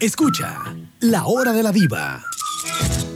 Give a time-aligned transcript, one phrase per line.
[0.00, 2.24] Escucha La Hora de la Diva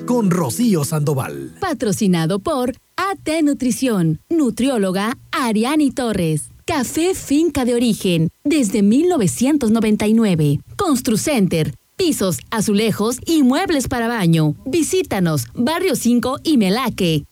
[0.05, 1.55] con Rocío Sandoval.
[1.61, 6.51] Patrocinado por AT Nutrición, nutrióloga Ariani Torres.
[6.67, 10.59] Café Finca de Origen, desde 1999.
[10.77, 14.57] Construcenter, pisos, azulejos y muebles para baño.
[14.67, 17.25] Visítanos, Barrio 5 y Melaque.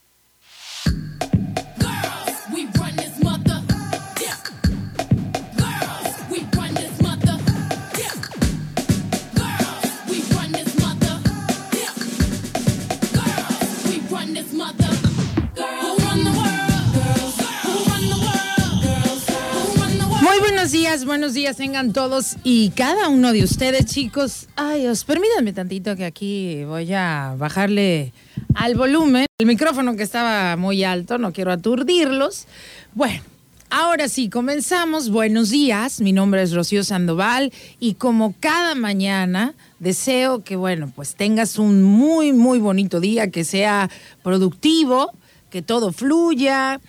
[20.60, 24.46] Buenos días, buenos días tengan todos y cada uno de ustedes, chicos.
[24.56, 28.12] Ay, os permítanme tantito que aquí voy a bajarle
[28.54, 29.24] al volumen.
[29.38, 32.46] El micrófono que estaba muy alto, no quiero aturdirlos.
[32.92, 33.22] Bueno,
[33.70, 35.08] ahora sí, comenzamos.
[35.08, 41.14] Buenos días, mi nombre es Rocío Sandoval y como cada mañana deseo que, bueno, pues
[41.14, 43.88] tengas un muy, muy bonito día, que sea
[44.22, 45.10] productivo,
[45.48, 46.80] que todo fluya,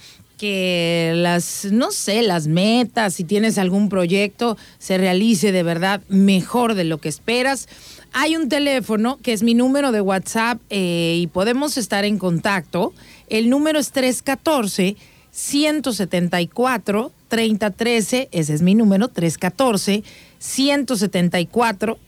[0.42, 6.74] que las, no sé, las metas, si tienes algún proyecto, se realice de verdad mejor
[6.74, 7.70] de lo que esperas.
[8.12, 12.92] Hay un teléfono que es mi número de WhatsApp eh, y podemos estar en contacto.
[13.30, 14.96] El número es 314
[15.30, 20.04] 174 3013, ese es mi número, 314
[20.40, 22.00] 174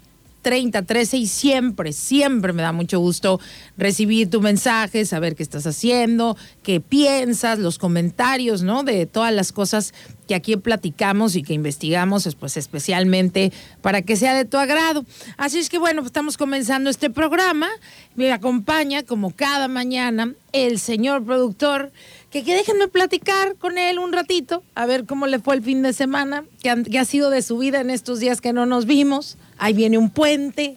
[0.44, 3.40] 3013 y siempre, siempre me da mucho gusto
[3.78, 8.84] recibir tu mensaje, saber qué estás haciendo, qué piensas, los comentarios, ¿no?
[8.84, 9.94] De todas las cosas
[10.28, 15.06] que aquí platicamos y que investigamos, pues especialmente para que sea de tu agrado.
[15.38, 17.70] Así es que bueno, pues, estamos comenzando este programa.
[18.16, 21.92] Me acompaña como cada mañana el señor productor
[22.34, 25.84] que, que, déjenme platicar con él un ratito, a ver cómo le fue el fin
[25.84, 29.38] de semana, qué ha sido de su vida en estos días que no nos vimos.
[29.60, 30.76] Ahí viene un puente.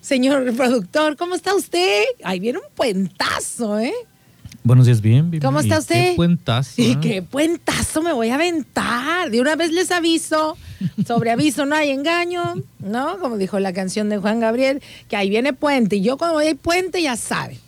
[0.00, 2.04] Señor productor, ¿cómo está usted?
[2.24, 3.92] Ahí viene un puentazo, ¿eh?
[4.64, 5.30] Buenos días, bien.
[5.30, 6.10] bien ¿Cómo está usted?
[6.10, 6.80] Qué puentazo.
[6.80, 6.98] Y ¿eh?
[7.02, 9.30] qué puentazo me voy a aventar.
[9.30, 10.56] De una vez les aviso,
[11.06, 13.18] sobre aviso no hay engaño, ¿no?
[13.18, 15.96] Como dijo la canción de Juan Gabriel, que ahí viene puente.
[15.96, 17.58] Y yo cuando voy a puente ya sabe.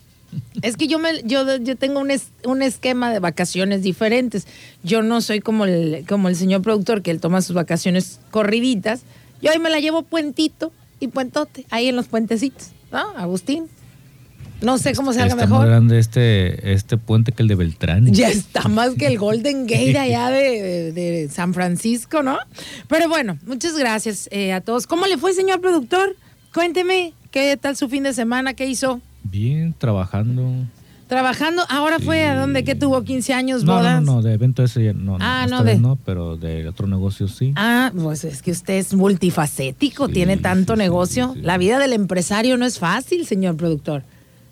[0.62, 2.10] Es que yo me, yo, yo tengo un,
[2.44, 4.46] un esquema de vacaciones diferentes.
[4.82, 9.02] Yo no soy como el, como el señor productor que él toma sus vacaciones corriditas.
[9.42, 12.98] Yo ahí me la llevo puentito y puentote, ahí en los puentecitos, ¿no?
[13.16, 13.68] Agustín.
[14.60, 15.60] No sé cómo se haga está mejor.
[15.60, 18.12] más grande este, este puente que el de Beltrán.
[18.12, 22.38] Ya está más que el Golden Gate allá de, de, de San Francisco, ¿no?
[22.86, 24.86] Pero bueno, muchas gracias eh, a todos.
[24.86, 26.14] ¿Cómo le fue, señor productor?
[26.52, 28.52] Cuénteme, ¿qué tal su fin de semana?
[28.52, 29.00] ¿Qué hizo?
[29.30, 30.50] Bien, trabajando.
[31.08, 34.00] Trabajando, ahora fue a donde que tuvo 15 años, No, bodas.
[34.02, 35.16] no, no, de evento ese no.
[35.20, 37.52] Ah, no, de- no, pero de otro negocio sí.
[37.56, 41.34] Ah, pues es que usted es multifacético, Sí, tiene tanto sí, negocio.
[41.42, 44.04] La vida del empresario no es fácil, señor productor.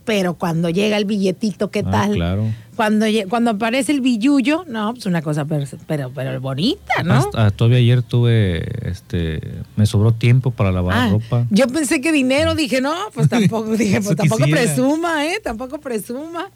[0.08, 2.14] Pero cuando llega el billetito, ¿qué Ah, tal?
[2.14, 2.46] claro.
[2.76, 7.12] Cuando, cuando aparece el billullo, no, pues una cosa pero, pero, pero bonita, ¿no?
[7.12, 9.41] Hasta- ah, todavía ayer tuve, este,
[9.76, 11.44] me sobró tiempo para lavar Ah, ropa.
[11.50, 14.62] Yo pensé que dinero, dije, no, pues tampoco, dije, pues tampoco quisiera.
[14.62, 15.41] presuma, ¿eh?
[15.44, 16.50] Tampoco presuma.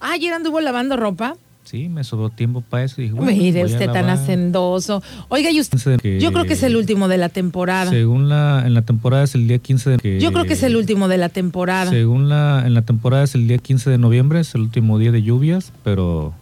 [0.00, 1.36] Ah, ayer anduvo lavando ropa.
[1.64, 3.00] Sí, me sobró tiempo para eso.
[3.00, 5.02] y Dije, bueno, Mire, usted tan hacendoso.
[5.28, 7.90] Oiga, y usted, Que- yo creo que es el último de la temporada.
[7.90, 10.62] Según la, en la temporada es el día 15 de que- Yo creo que es
[10.62, 11.90] el último de la temporada.
[11.90, 15.10] Según la, en la temporada es el día 15 de noviembre, es el último día
[15.10, 16.34] de lluvias, pero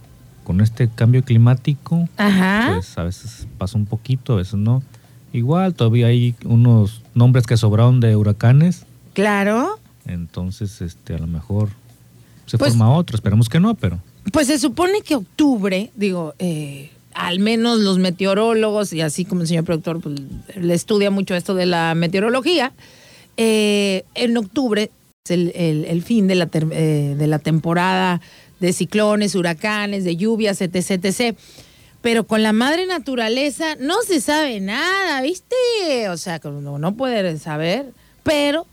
[0.43, 2.71] con este cambio climático, Ajá.
[2.75, 4.83] pues a veces pasa un poquito, a veces no.
[5.31, 9.79] Igual todavía hay unos nombres que sobraron de huracanes, Claro.
[10.05, 11.69] entonces este a lo mejor
[12.45, 13.99] se Pues- forma otro, esperemos que no, pero
[14.31, 19.47] Pues se supone que octubre, digo, eh, al menos los meteorólogos, y así como el
[19.47, 20.15] señor productor pues,
[20.55, 22.71] le estudia mucho esto de la meteorología,
[23.37, 24.89] eh, en octubre
[25.25, 28.21] es el, fin de la, ter- eh, de la temporada
[28.59, 31.37] de ciclones, huracanes, de lluvias, etc, etc.
[32.01, 36.09] Pero con la madre naturaleza no se sabe nada, ¿viste?
[36.09, 37.91] O sea, como no puede saber,
[38.23, 38.65] pero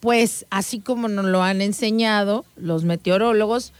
[0.00, 3.72] pues así como nos lo han enseñado los meteorólogos,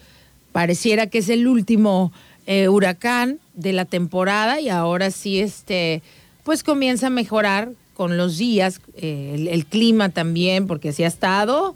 [0.52, 2.12] pareciera que es el último
[2.46, 6.02] eh, huracán de la temporada y ahora sí este
[6.44, 11.06] pues comienza a mejorar con los días, eh, el, el clima también, porque sí ha
[11.06, 11.74] estado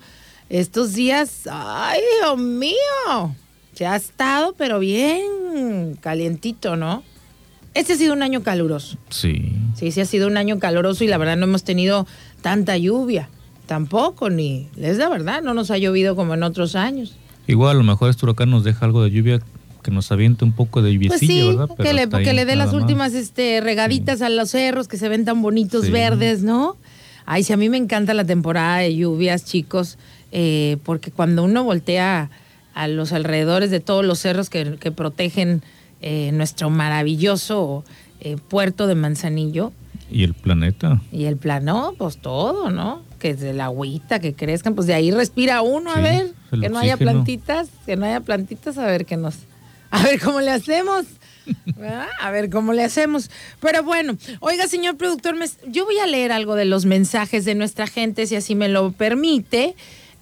[0.49, 3.35] estos días, ay Dios mío,
[3.75, 7.03] se ha estado pero bien calientito, ¿no?
[7.75, 8.97] Este ha sido un año caluroso.
[9.11, 9.53] sí.
[9.75, 12.07] Sí, sí ha sido un año caluroso y la verdad no hemos tenido
[12.43, 13.29] tanta lluvia.
[13.67, 14.69] Tampoco, ni.
[14.77, 17.17] Es la verdad, no nos ha llovido como en otros años.
[17.47, 19.41] Igual a lo mejor este huracán nos deja algo de lluvia
[19.83, 21.69] que nos aviente un poco de Pues sí, ¿verdad?
[21.77, 22.81] que le, que le dé las más.
[22.83, 25.91] últimas este, regaditas a los cerros que se ven tan bonitos Sí.
[25.91, 26.77] verdes, ¿no?
[27.27, 29.99] Ay, sí, a mí me encanta la temporada de lluvias, chicos,
[30.33, 32.31] eh, porque cuando uno voltea
[32.75, 35.63] a los alrededores de todos los cerros que, que protegen
[36.01, 37.85] eh, nuestro maravilloso
[38.21, 39.73] eh, puerto de Manzanillo,
[40.11, 41.01] Y el planeta.
[41.13, 43.03] y el plano, pues todo, ¿no?
[43.25, 46.79] Que de la agüita, que crezcan, pues de ahí respira uno, a ver, que no
[46.79, 49.37] haya plantitas, que no haya plantitas, a ver qué nos,
[49.91, 51.07] a ver cómo le hacemos.
[51.77, 52.07] ¿verdad?
[52.21, 53.31] A ver cómo le hacemos.
[53.61, 55.37] Pero bueno, oiga, señor productor,
[55.67, 58.93] yo voy a leer algo de los mensajes de nuestra gente, si así me lo
[58.93, 59.75] permite.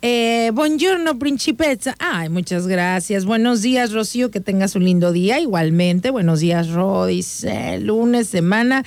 [0.05, 1.97] Eh, buongiorno, principessa.
[1.99, 3.25] Ay, muchas gracias.
[3.25, 4.31] Buenos días, Rocío.
[4.31, 5.41] Que tengas un lindo día.
[5.41, 7.07] Igualmente, buenos días, Ro.
[7.07, 8.85] Dice lunes, semana.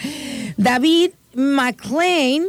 [0.55, 2.45] David McLean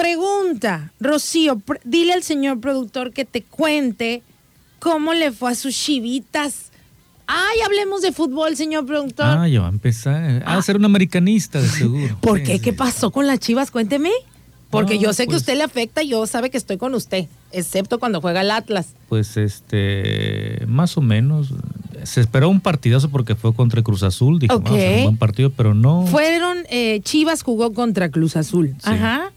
[0.00, 4.22] pregunta, Rocío, pr- dile al señor productor que te cuente
[4.78, 6.70] cómo le fue a sus chivitas.
[7.26, 9.26] Ay, hablemos de fútbol, señor productor.
[9.26, 10.42] Ah, ya va a empezar.
[10.46, 12.16] Ah, ser un americanista, de seguro.
[12.20, 12.60] ¿Por qué?
[12.60, 13.70] ¿Qué pasó con las chivas?
[13.72, 14.10] Cuénteme.
[14.70, 17.26] Porque No, yo sé que pues- usted le afecta, yo sabe que estoy con usted,
[17.50, 18.94] excepto cuando juega el Atlas.
[19.08, 21.54] Pues este, más o menos.
[22.04, 24.38] Se esperó un partidazo porque fue contra Cruz Azul.
[24.38, 24.64] Dijo, Ok.
[24.64, 26.06] vamos a hacer un buen partido, pero no.
[26.06, 28.74] Fueron, eh, Chivas jugó contra Cruz Azul.
[28.78, 28.90] Sí.
[28.90, 29.32] Ajá.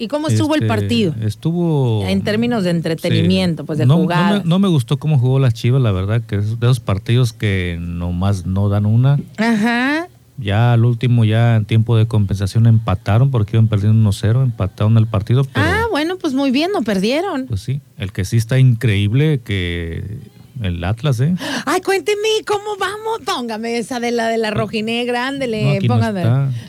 [0.00, 1.14] ¿Y cómo estuvo el Este, partido?
[1.20, 2.04] Estuvo.
[2.06, 5.80] En términos de entretenimiento, pues de no, me, no me gustó cómo jugó las Chivas,
[5.82, 9.20] la verdad, que es de esos partidos que nomás no dan una.
[9.36, 10.08] Ajá.
[10.38, 15.06] Ya al último, ya en tiempo de compensación empataron porque iban perdiendo 1-0, empataron el
[15.06, 17.44] partido, pero Ah, bueno, pues muy bien, no perdieron.
[17.46, 20.18] pues sí, el que sí está increíble que
[20.62, 21.34] el Atlas, ¿eh?
[21.64, 23.20] Ay, cuénteme cómo vamos.
[23.24, 26.22] Póngame esa de la de la rojinegra, ándele, No, póngame.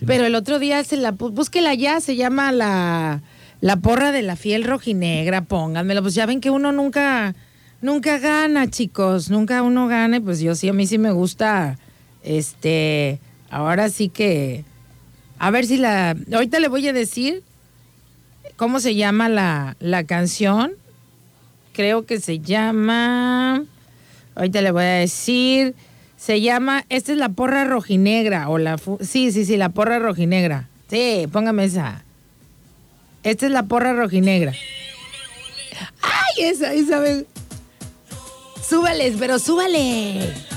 [0.06, 3.22] Pero el otro día se la búsquela ya, se llama la,
[3.60, 6.02] la porra de la fiel rojinegra, pónganmela.
[6.02, 7.36] Pues ya ven que uno nunca,
[7.82, 9.30] nunca gana, chicos.
[9.30, 11.78] Nunca uno gana, y pues yo sí, a mí sí me gusta.
[12.24, 14.64] Este, ahora sí que.
[15.38, 16.16] A ver si la.
[16.34, 17.44] Ahorita le voy a decir
[18.56, 20.74] cómo se llama la, la canción.
[21.74, 23.64] Creo que se llama.
[24.36, 25.76] Ahorita le voy a decir.
[26.18, 26.86] Se llama.
[26.90, 28.50] Esta es la porra rojinegra.
[28.50, 28.78] O la.
[29.00, 30.68] Sí, sí, sí, la porra rojinegra.
[30.90, 32.04] Sí, póngame esa.
[33.24, 34.54] Esta es la porra rojinegra.
[36.02, 37.04] ¡Ay, esa, esa!
[38.68, 40.51] Súbales, pero súbale.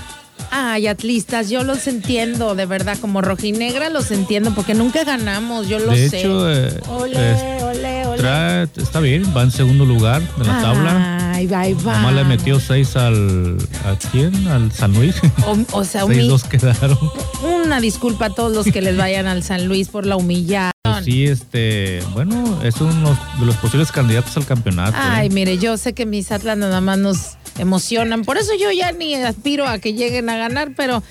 [0.56, 5.80] Ay, atlistas, yo los entiendo, de verdad, como rojinegra los entiendo, porque nunca ganamos, yo
[5.80, 6.20] lo de sé.
[6.20, 8.22] hecho, eh, ole, ole, ole.
[8.22, 11.32] trae- está bien, va en segundo lugar de la tabla.
[11.34, 11.84] Ay, bye, bye.
[11.92, 13.58] Nomás le metió seis al.
[13.84, 14.46] ¿A quién?
[14.46, 15.16] Al San Luis.
[15.44, 16.96] O, o sea, seis dos quedaron.
[17.42, 20.72] una disculpa a todos los que les vayan al San Luis por la humillación.
[21.04, 22.00] Sí, este.
[22.12, 24.96] Bueno, es uno de los posibles candidatos al campeonato.
[24.96, 25.00] ¿eh?
[25.02, 27.18] Ay, mire, yo sé que mis Atlas nada más nos
[27.58, 28.22] emocionan.
[28.22, 31.02] Por eso yo ya ni aspiro a que lleguen a ganar, pero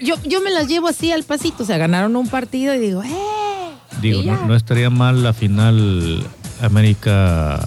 [0.00, 1.62] yo, yo me las llevo así al pasito.
[1.62, 3.14] O sea, ganaron un partido y digo, ¡eh!
[4.00, 6.24] Digo, no, no estaría mal la final
[6.60, 7.60] América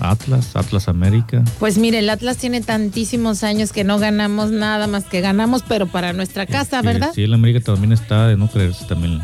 [0.00, 1.44] Atlas, Atlas América.
[1.58, 5.86] Pues mire, el Atlas tiene tantísimos años que no ganamos nada más que ganamos, pero
[5.86, 7.10] para nuestra casa, ¿verdad?
[7.14, 9.20] Sí, el América también está de no creerse también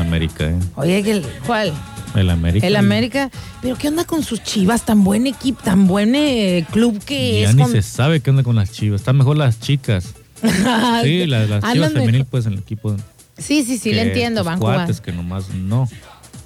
[0.00, 0.58] América, ¿eh?
[0.76, 1.72] Oye, el- ¿cuál?
[2.14, 2.66] El América.
[2.66, 3.30] El América.
[3.62, 4.84] Pero ¿qué onda con sus chivas?
[4.84, 7.54] Tan buen equipo, tan buen eh, club que Ya es.
[7.56, 9.00] ni con- se sabe qué onda con las chivas.
[9.00, 10.14] Están mejor las chicas.
[11.02, 12.96] Sí, las, las chivas femenil, pues en el equipo.
[13.38, 15.88] Sí, sí, sí, que le entiendo, van cuates que nomás no.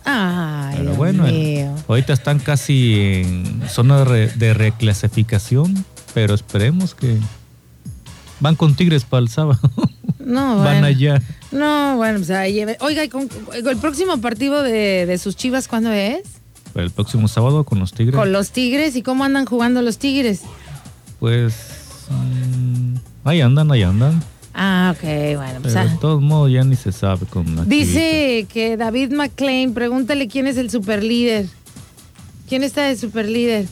[0.04, 1.74] Ay, Pero Dios bueno, mío.
[1.88, 2.94] ahorita están casi
[3.24, 7.18] en zona de, re- de reclasificación, pero esperemos que
[8.38, 9.58] van con Tigres para el sábado.
[10.26, 10.86] No, van bueno.
[10.86, 11.22] allá.
[11.52, 15.68] No, bueno, pues ahí lleve- Oiga, ¿y con- el próximo partido de, de sus chivas,
[15.68, 16.22] ¿cuándo es?
[16.74, 18.16] El próximo sábado con los Tigres.
[18.16, 18.96] Con los Tigres.
[18.96, 20.42] ¿Y cómo andan jugando los Tigres?
[21.20, 21.54] Pues
[22.10, 24.20] mm, ahí andan, ahí andan.
[24.52, 25.02] Ah, ok,
[25.36, 25.74] bueno, pues.
[25.74, 25.92] Pero ah.
[25.92, 27.68] de todos modos ya ni se sabe con la chivita.
[27.68, 31.46] Dice que David McLean, pregúntale quién es el superlíder.
[32.48, 33.66] ¿Quién está de superlíder?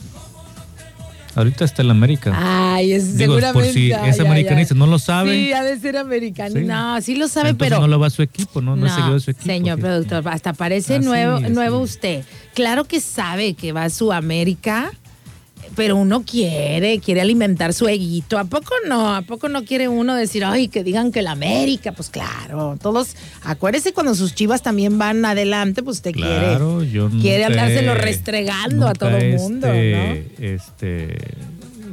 [1.35, 2.31] Ahorita está el América.
[2.33, 3.67] Ay, es Digo, seguramente.
[3.67, 4.79] por si es ay, americanista, ay.
[4.79, 5.31] no lo sabe.
[5.31, 6.59] Sí, ha de ser americanista.
[6.59, 6.65] Sí.
[6.65, 7.81] No, sí lo sabe, Entonces pero.
[7.81, 9.45] no lo va a su equipo, no, no, seguidor de su equipo.
[9.45, 12.23] Señor productor, hasta parece Así nuevo, nuevo usted.
[12.53, 14.91] Claro que sabe que va a Sudamérica,
[15.75, 18.37] pero uno quiere, quiere alimentar su eguito.
[18.37, 19.13] ¿A poco no?
[19.13, 21.91] ¿A poco no quiere uno decir, ay, que digan que la América?
[21.91, 27.21] Pues claro, todos, acuérdese cuando sus chivas también van adelante, pues usted Claro, yo quiere,
[27.21, 31.17] quiere nunca andárselo restregando a todo he, mundo, este, Este,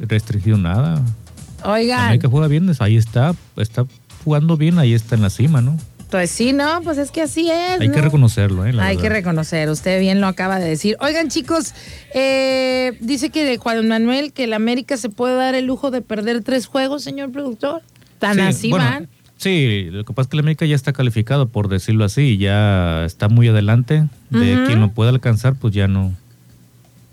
[0.07, 0.95] restringido nada.
[0.95, 1.71] ¿no?
[1.71, 3.85] Oigan, América juega bien, ahí está, está
[4.23, 5.77] jugando bien, ahí está en la cima, ¿no?
[6.13, 7.81] Pues sí, no, pues es que así es.
[7.81, 7.95] Hay ¿no?
[7.95, 8.71] que reconocerlo, ¿eh?
[8.71, 10.95] la Hay que reconocer, usted bien lo acaba de decir.
[10.99, 11.73] Oigan, chicos,
[12.13, 16.01] eh, dice que de Juan Manuel que el América se puede dar el lujo de
[16.01, 17.81] perder tres juegos, señor productor.
[18.19, 19.09] Tan Sí, así bueno, van.
[19.37, 23.05] Sí, lo que pasa es que el América ya está calificado, por decirlo así, ya
[23.05, 24.07] está muy adelante.
[24.29, 26.13] De quien lo pueda alcanzar, pues ya no.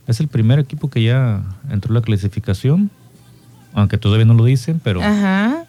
[0.09, 2.91] Es el primer equipo que ya entró en la clasificación,
[3.73, 5.65] aunque todavía no lo dicen, pero Ajá.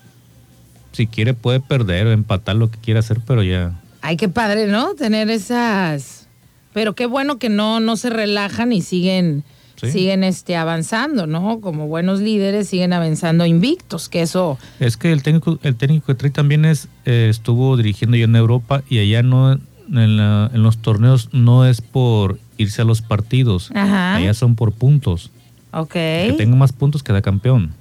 [0.91, 3.79] Si quiere puede perder o empatar lo que quiera hacer, pero ya.
[4.01, 4.93] Ay, qué padre, ¿no?
[4.95, 6.27] Tener esas.
[6.73, 9.43] Pero qué bueno que no, no se relajan y siguen,
[9.75, 9.91] Sí.
[9.91, 11.59] siguen este, avanzando, ¿no?
[11.59, 14.59] Como buenos líderes siguen avanzando invictos, que eso.
[14.79, 18.35] Es que el técnico, el técnico que trae también es, eh, estuvo dirigiendo ya en
[18.35, 23.01] Europa y allá no, en, la- en los torneos no es por irse a los
[23.01, 24.15] partidos, Ajá.
[24.17, 25.31] allá son por puntos.
[25.73, 25.93] Ok.
[25.93, 27.73] Que tenga más puntos queda campeón.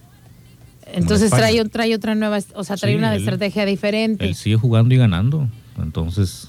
[0.92, 4.24] Entonces trae, trae otra nueva, o sea, trae Sí, una él- estrategia diferente.
[4.24, 5.48] Él sigue jugando y ganando,
[5.82, 6.48] entonces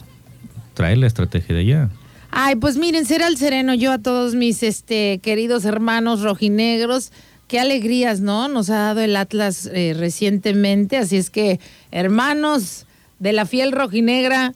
[0.74, 1.90] trae la estrategia de allá.
[2.32, 7.12] Ay, pues miren, será el sereno yo a todos mis este queridos hermanos rojinegros.
[7.48, 8.48] Qué alegrías, ¿no?
[8.48, 10.96] Nos ha dado el Atlas eh, recientemente.
[10.98, 11.60] Así es que,
[11.92, 12.86] hermanos
[13.20, 14.54] de la fiel rojinegra,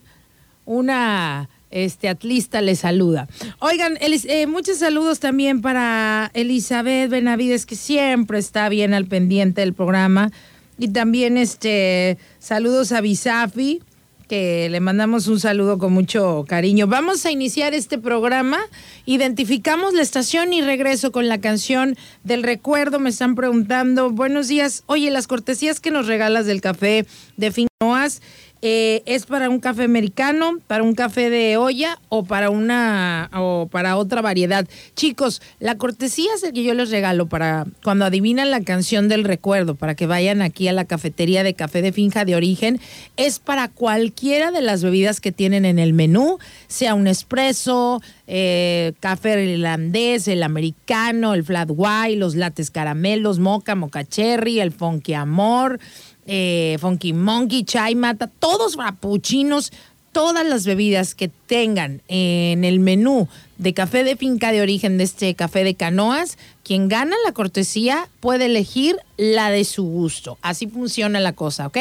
[0.64, 3.28] una este atlista les saluda.
[3.58, 9.60] Oigan, Elis- eh, muchos saludos también para Elizabeth Benavides, que siempre está bien al pendiente
[9.62, 10.30] del programa.
[10.78, 13.80] Y también este saludos a Bisafi,
[14.28, 16.86] que le mandamos un saludo con mucho cariño.
[16.88, 18.58] Vamos a iniciar este programa.
[19.06, 22.98] Identificamos la estación y regreso con la canción del recuerdo.
[22.98, 24.82] Me están preguntando, buenos días.
[24.86, 27.06] Oye, las cortesías que nos regalas del café
[27.36, 28.20] de Finoas,
[28.68, 33.68] eh, ¿es para un café americano, para un café de olla o para una o
[33.70, 34.66] para otra variedad?
[34.96, 39.22] Chicos, la cortesía es el que yo les regalo para cuando adivinan la canción del
[39.22, 42.80] recuerdo, para que vayan aquí a la cafetería de café de finja de origen,
[43.16, 48.94] es para cualquiera de las bebidas que tienen en el menú, sea un espresso, eh,
[48.98, 55.14] café irlandés, el americano, el flat white, los lates caramelos, moca, moca cherry, el funky
[55.14, 55.78] amor,
[56.26, 59.72] eh, funky monkey, chai mata, todos frappuccinos,
[60.12, 63.28] todas las bebidas que tengan en el menú
[63.58, 68.08] de café de finca de origen de este café de canoas, quien gana la cortesía
[68.20, 70.38] puede elegir la de su gusto.
[70.42, 71.78] Así funciona la cosa, ¿ok?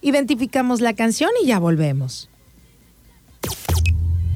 [0.00, 2.30] Identificamos la canción y ya volvemos.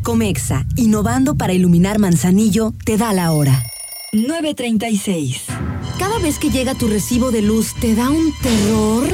[0.02, 3.62] Comexa, innovando para iluminar Manzanillo, te da la hora.
[4.12, 5.40] 9.36.
[5.98, 9.12] Cada vez que llega tu recibo de luz, ¿te da un terror?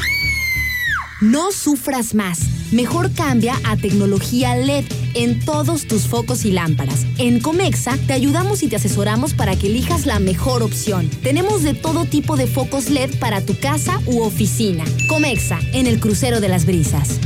[1.25, 2.38] No sufras más.
[2.71, 7.07] Mejor cambia a tecnología LED en todos tus focos y lámparas.
[7.16, 11.09] En Comexa te ayudamos y te asesoramos para que elijas la mejor opción.
[11.23, 14.85] Tenemos de todo tipo de focos LED para tu casa u oficina.
[15.09, 17.19] Comexa, en el crucero de las brisas.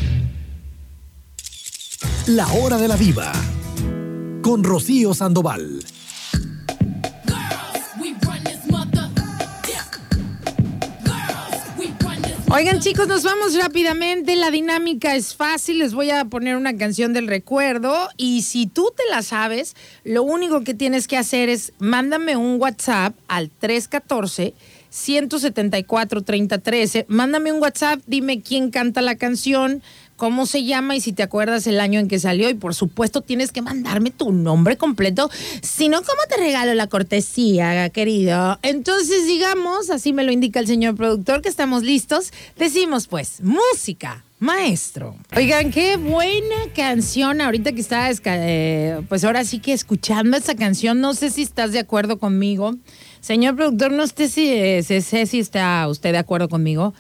[2.29, 3.33] La hora de la viva.
[4.43, 5.83] Con Rocío Sandoval.
[12.51, 14.35] Oigan chicos, nos vamos rápidamente.
[14.35, 15.81] La dinámica es fácil.
[15.81, 20.23] Les voy a poner una canción del recuerdo y si tú te la sabes, lo
[20.23, 24.55] único que tienes que hacer es mándame un WhatsApp al 314.
[24.89, 27.05] 174 3013.
[27.09, 29.83] Mándame un WhatsApp, dime quién canta la canción,
[30.19, 32.51] cómo se llama y si te acuerdas el año en que salió.
[32.51, 35.31] Y por supuesto, tienes que mandarme tu nombre completo.
[35.63, 38.59] Si no, ¿cómo te regalo la cortesía, querido?
[38.63, 42.33] Entonces, digamos, así me lo indica el señor productor, que estamos listos.
[42.59, 44.25] Decimos, pues, música.
[44.41, 45.17] Maestro.
[45.37, 47.41] Oigan, qué buena canción.
[47.41, 51.73] Ahorita que estaba, eh, pues ahora sí que escuchando esta canción, no sé si estás
[51.73, 52.77] de acuerdo conmigo.
[53.21, 56.95] Señor productor, no sé si, eh, sé si está usted de acuerdo conmigo,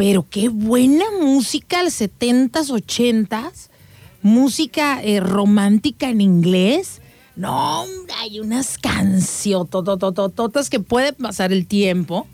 [0.00, 3.68] pero qué buena música, los 70s, 80s.
[4.22, 7.02] Música eh, romántica en inglés.
[7.36, 7.84] No,
[8.18, 9.68] hay unas canciones
[10.70, 12.26] que puede pasar el tiempo.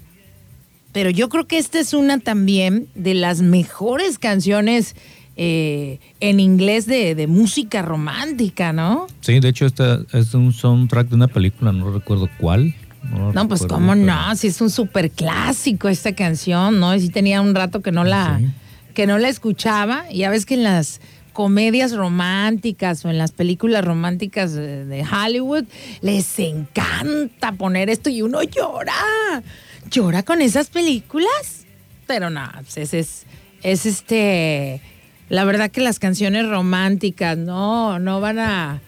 [0.92, 4.94] Pero yo creo que esta es una también de las mejores canciones
[5.34, 9.08] eh, en inglés de, de música romántica, ¿no?
[9.22, 12.76] Sí, de hecho, esta es un soundtrack de una película, no recuerdo cuál.
[13.10, 16.94] No, pues cómo no, si es un súper clásico esta canción, ¿no?
[16.94, 18.46] Y sí tenía un rato que no la, Sí.
[18.94, 20.04] que no la escuchaba.
[20.10, 21.00] Y ya ves que en las
[21.32, 25.64] comedias románticas o en las películas románticas de, Hollywood
[26.00, 29.42] les encanta poner esto y uno llora.
[29.90, 31.66] Llora con esas películas.
[32.06, 33.26] Pero no, pues ese es,
[33.62, 34.80] es este.
[35.28, 38.80] La verdad que las canciones románticas no, no van a.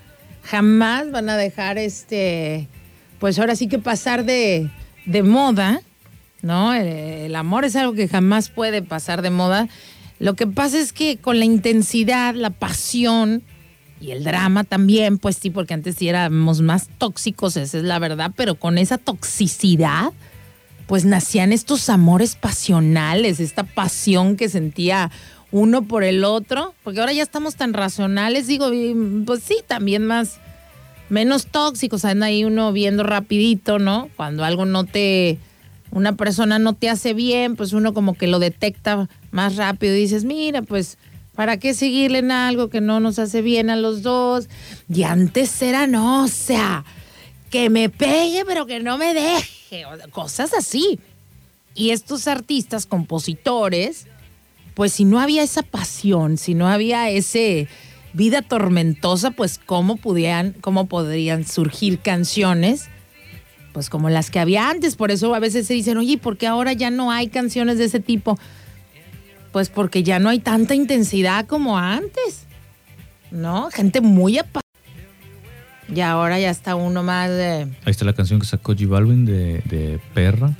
[0.45, 2.69] Jamás van a dejar este.
[3.19, 4.71] Pues ahora sí que pasar de,
[5.07, 5.81] de moda,
[6.43, 6.75] ¿no?
[6.75, 9.69] El, el amor es algo que jamás puede pasar de moda.
[10.19, 13.43] Lo que pasa es que con la intensidad, la pasión
[14.01, 17.99] y el drama también, pues sí, porque antes sí éramos más tóxicos, esa es la
[17.99, 20.13] verdad, pero con esa toxicidad,
[20.87, 25.11] pues nacían estos amores pasionales, esta pasión que sentía
[25.51, 28.71] uno por el otro, porque ahora ya estamos tan racionales, digo,
[29.27, 30.39] pues sí, también más,
[31.09, 34.11] menos tóxicos, anda ahí uno viendo rapidito, ¿no?
[34.17, 35.39] Cuando algo no te,
[35.91, 40.01] una persona no te hace bien, pues uno como que lo detecta más rápido y
[40.01, 40.99] dices, mira, pues,
[41.35, 44.49] ¿para qué seguirle en algo que no nos hace bien a los dos?
[44.93, 46.85] Y antes era, no, o sea,
[47.51, 50.99] que me pegue, pero que no me deje, cosas así.
[51.75, 54.07] Y estos artistas, compositores,
[54.75, 57.69] pues si no había esa pasión, si no había ese
[58.13, 62.89] vida tormentosa, pues cómo pudieran, cómo podrían surgir canciones,
[63.73, 64.97] pues como las que había antes.
[64.97, 67.85] Por eso a veces se dicen, oye, ¿por qué ahora ya no hay canciones de
[67.85, 68.39] ese tipo?
[69.53, 72.47] Pues porque ya no hay tanta intensidad como antes,
[73.31, 73.71] ¿no?
[73.71, 74.61] Gente muy apa
[75.95, 77.63] y ahora ya está uno más de...
[77.63, 80.53] Ahí está la canción que sacó J Balvin de, de Perra,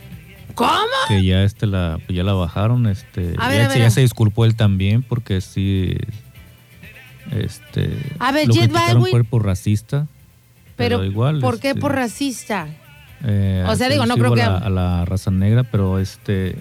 [0.55, 0.73] ¿Cómo?
[1.07, 5.41] que ya este la ya la bajaron, este ver, ya, se disculpó él también porque
[5.41, 5.97] sí
[7.33, 10.07] este A ver, lo J criticaron Balvin- fue por racista.
[10.77, 12.69] Pero, igual ¿por qué este, por racista?
[13.25, 16.57] eh, O sea, digo, no creo a la, que- a la raza negra, pero este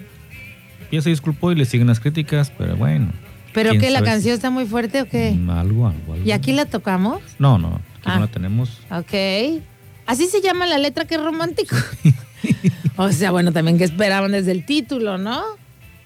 [0.90, 3.12] ya se disculpó y le siguen las críticas, pero bueno.
[3.54, 3.90] ¿Pero qué?
[3.90, 5.32] ¿La canción está muy fuerte o qué?
[5.32, 6.24] Mm, Algo, algo, algo.
[6.26, 7.20] ¿Y aquí la tocamos?
[7.38, 7.68] No, no,
[8.00, 8.14] aquí Ah.
[8.16, 8.80] no la tenemos.
[8.90, 9.62] Ok.
[10.06, 11.76] Así se llama la letra, que romántico.
[12.96, 15.42] o sea, bueno, también que esperaban desde el título, ¿no?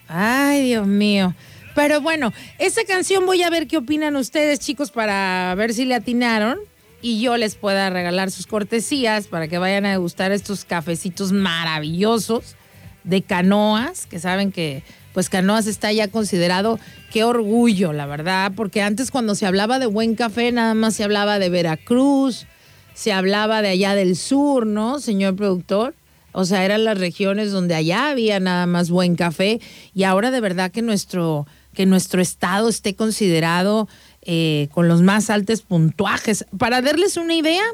[0.09, 1.35] Ay, Dios mío.
[1.75, 5.95] Pero bueno, esa canción voy a ver qué opinan ustedes, chicos, para ver si le
[5.95, 6.59] atinaron.
[7.00, 12.55] Y yo les pueda regalar sus cortesías para que vayan a degustar estos cafecitos maravillosos
[13.02, 16.79] de canoas, que saben que pues canoas está ya considerado,
[17.11, 21.05] qué orgullo, la verdad, porque antes cuando se hablaba de buen café nada más se
[21.05, 22.47] hablaba de Veracruz,
[22.95, 25.95] se hablaba de allá del sur, ¿no, señor productor?
[26.33, 29.61] O sea, eran las regiones donde allá había nada más buen café
[29.95, 33.88] y ahora de verdad que nuestro, que nuestro estado esté considerado
[34.23, 36.45] eh, con los más altos puntuajes.
[36.59, 37.64] Para darles una idea,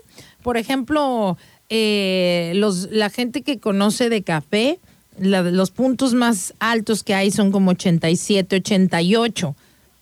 [0.43, 1.37] por ejemplo,
[1.69, 2.53] eh,
[2.91, 4.79] la gente que conoce de café,
[5.19, 9.57] los puntos más altos que hay son como 87, 88,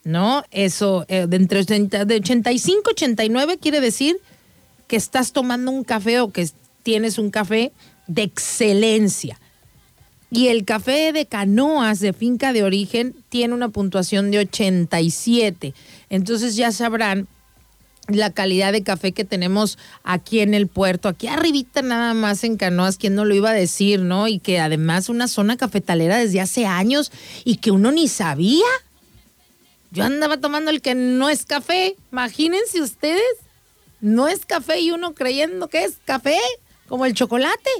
[0.04, 0.44] ¿no?
[0.50, 4.16] Eso, eh, de entre 80 de 85, 89 quiere decir
[4.86, 6.48] que estás tomando un café o que
[6.82, 7.72] tienes un café
[8.06, 9.40] de excelencia.
[10.36, 15.72] Y el café de canoas de finca de origen tiene una puntuación de 87.
[16.10, 17.26] Entonces ya sabrán
[18.08, 22.58] la calidad de café que tenemos aquí en el puerto, aquí arribita nada más en
[22.58, 24.28] Canoas, quien no lo iba a decir, ¿no?
[24.28, 28.66] Y que además una zona cafetalera desde hace años y que uno ni sabía.
[29.90, 33.22] Yo andaba tomando el que no es café, imagínense ustedes,
[34.02, 36.36] no es café y uno creyendo que es café,
[36.88, 37.70] como el chocolate,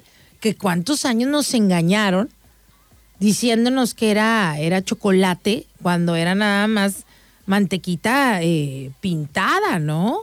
[0.41, 2.31] que cuántos años nos engañaron
[3.19, 7.05] diciéndonos que era, era chocolate cuando era nada más
[7.47, 10.23] mantequita eh, pintada, ¿no?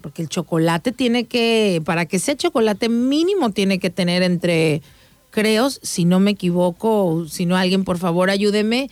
[0.00, 4.82] Porque el chocolate tiene que, para que sea chocolate mínimo tiene que tener entre,
[5.30, 8.90] creo, si no me equivoco, si no alguien por favor ayúdeme,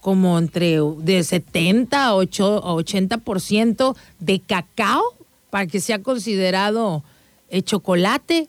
[0.00, 5.02] como entre de 70 a 8 a 80% de cacao
[5.50, 7.02] para que sea considerado
[7.50, 8.48] eh, chocolate,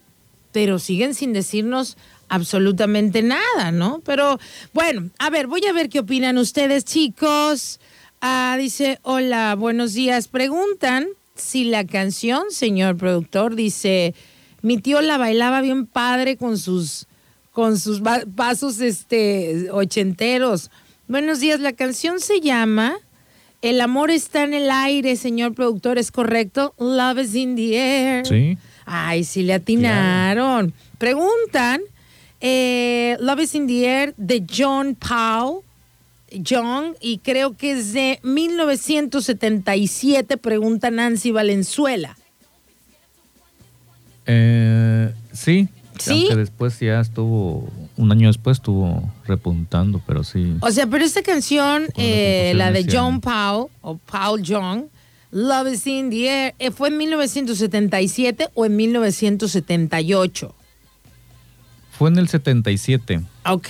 [0.52, 1.98] pero siguen sin decirnos
[2.32, 4.02] absolutamente nada, ¿no?
[4.06, 4.40] Pero
[4.74, 7.82] bueno, a ver, voy a ver qué opinan ustedes, chicos.
[8.22, 10.30] Ah, dice, hola, buenos días.
[10.30, 14.16] Preguntan si la canción, señor productor, dice,
[14.62, 17.06] mi tío la bailaba bien padre con sus,
[17.52, 18.02] con sus
[18.36, 20.72] pasos este, ochenteros.
[21.10, 22.96] Buenos días, la canción se llama
[23.62, 26.74] El amor está en el aire, señor productor, ¿es correcto?
[26.80, 28.26] Love is in the air.
[28.26, 28.58] Sí.
[28.86, 30.74] Ay, sí le atinaron.
[30.98, 31.82] Preguntan,
[32.42, 35.64] eh, Love is in the Air de John Paul.
[36.48, 42.18] John, y creo que es de 1977, pregunta Nancy Valenzuela.
[44.26, 45.68] Eh, sí.
[46.00, 46.28] ¿Sí?
[46.28, 50.56] Aunque después ya estuvo, un año después estuvo repuntando, pero sí.
[50.62, 53.22] O sea, pero esta canción, eh, la de John.
[53.22, 54.90] Paul, o Paul John,
[55.32, 60.56] Love is in the Air, ¿fue en 1977 o en 1978?
[62.02, 63.22] Fue en el 77.
[63.46, 63.68] Ok.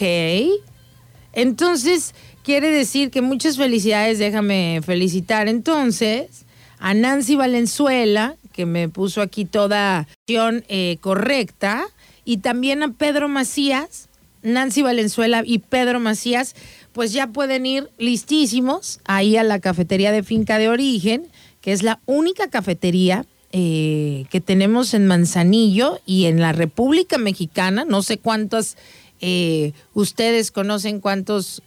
[1.34, 2.16] Entonces,
[2.46, 6.46] quiere decir que muchas felicidades, déjame felicitar entonces
[6.80, 11.84] a Nancy Valenzuela, que me puso aquí toda acción eh, correcta,
[12.24, 14.08] y también a Pedro Macías,
[14.44, 16.56] Nancy Valenzuela y Pedro Macías,
[16.94, 21.28] pues ya pueden ir listísimos ahí a la cafetería de Finca de Origen,
[21.60, 27.86] que es la única cafetería eh, que tenemos en Manzanillo y en la República Mexicana,
[27.86, 28.78] no sé cuántas
[29.20, 31.62] eh, ustedes conocen cuántos,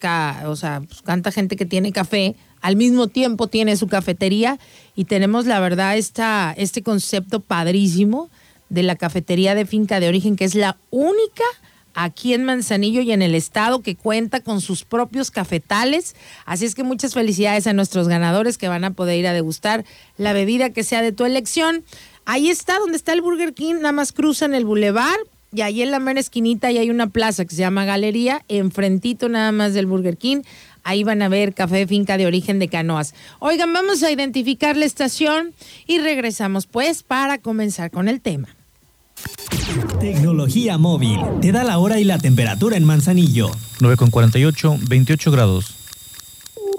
[0.47, 4.59] o sea, pues, cuánta gente que tiene café, al mismo tiempo tiene su cafetería
[4.97, 8.29] y tenemos la verdad esta, este concepto padrísimo
[8.71, 11.45] de la cafetería de finca de origen, que es la única
[11.95, 16.15] aquí en Manzanillo y en el estado que cuenta con sus propios cafetales.
[16.45, 19.85] Así es que muchas felicidades a nuestros ganadores que van a poder ir a degustar
[20.17, 21.85] la bebida que sea de tu elección.
[22.25, 25.17] Ahí está donde está el Burger King, nada más cruzan el bulevar
[25.55, 29.53] y ahí en la mera esquinita hay una plaza que se llama Galería, enfrentito nada
[29.53, 30.43] más del Burger King.
[30.83, 33.15] Ahí van a ver café finca de origen de canoas.
[33.39, 35.55] Oigan, vamos a identificar la estación
[35.87, 38.49] y regresamos pues para comenzar con el tema.
[40.01, 41.21] Tecnología móvil.
[41.41, 43.51] Te da la hora y la temperatura en Manzanillo.
[43.81, 45.75] 9,48, 28 grados.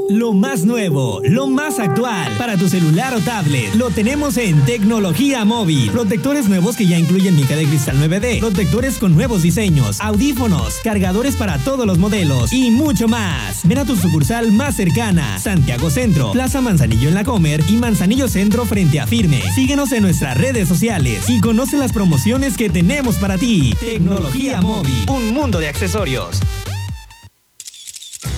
[0.10, 3.74] Lo más nuevo, lo más actual para tu celular o tablet.
[3.74, 5.90] Lo tenemos en Tecnología Móvil.
[5.90, 11.36] Protectores nuevos que ya incluyen mica de cristal 9D, protectores con nuevos diseños, audífonos, cargadores
[11.36, 13.62] para todos los modelos y mucho más.
[13.64, 18.28] Ven a tu sucursal más cercana, Santiago Centro, Plaza Manzanillo en la Comer y Manzanillo
[18.28, 19.42] Centro frente a Firme.
[19.56, 23.74] Síguenos en nuestras redes sociales y conoce las promociones que tenemos para ti.
[23.80, 26.40] Tecnología Móvil, un mundo de accesorios.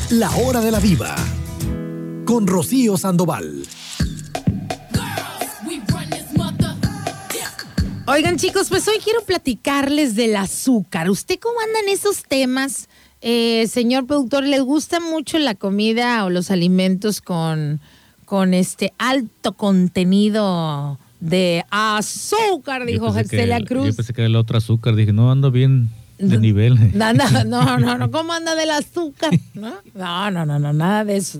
[0.09, 1.15] La hora de la viva
[2.27, 3.63] con Rocío Sandoval.
[8.05, 11.09] Oigan chicos, pues hoy quiero platicarles del azúcar.
[11.09, 12.89] ¿Usted cómo anda en esos temas?
[13.21, 17.79] Eh, señor productor, ¿le gusta mucho la comida o los alimentos con,
[18.25, 22.85] con este alto contenido de azúcar?
[22.85, 23.87] Dijo Celia Cruz.
[23.87, 24.95] Yo pensé que era el otro azúcar.
[24.95, 26.91] Dije, no, ando bien de nivel.
[26.93, 29.31] No, no, no, no, ¿cómo anda del azúcar?
[29.53, 31.39] No, no, no, no, no nada de eso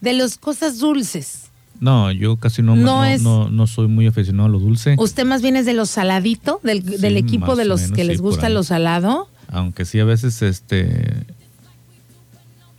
[0.00, 1.48] de las cosas dulces.
[1.80, 4.96] No, yo casi no, no, no, soy muy aficionado a lo dulce.
[4.98, 8.64] ¿Usted más bien es de los saladitos, del, equipo de los que les gusta lo
[8.64, 9.28] salado?
[9.48, 11.26] Aunque sí, a veces, este...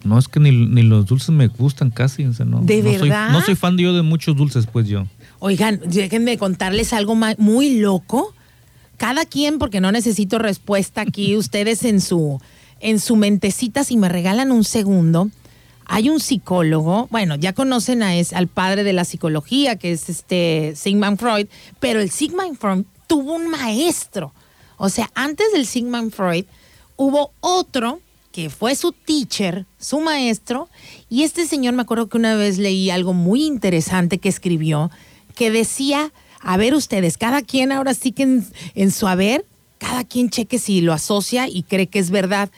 [0.03, 2.23] No, es que ni, los dulces me gustan casi.
[2.23, 3.31] no, ¿De verdad?
[3.31, 5.05] no soy fan yo de muchos dulces, pues yo.
[5.39, 8.33] Oigan, déjenme contarles algo muy loco.
[8.97, 12.41] Cada quien, porque no necesito respuesta aquí, ustedes en su,
[12.81, 15.29] en su mentecita, si me regalan un segundo
[15.91, 20.07] hay un psicólogo, bueno, ya conocen a es, al padre de la psicología, que es
[20.07, 21.47] este Sigmund Freud,
[21.79, 24.31] pero el Sigmund Freud tuvo un maestro.
[24.77, 26.45] O sea, antes del Sigmund Freud
[26.95, 30.69] hubo otro que fue su teacher, su maestro,
[31.09, 34.91] y este señor me acuerdo que una vez leí algo muy interesante que escribió,
[35.33, 39.43] que decía, a ver ustedes, cada quien ahora sí que en, en su haber,
[39.79, 42.51] cada quien cheque si lo asocia y cree que es verdad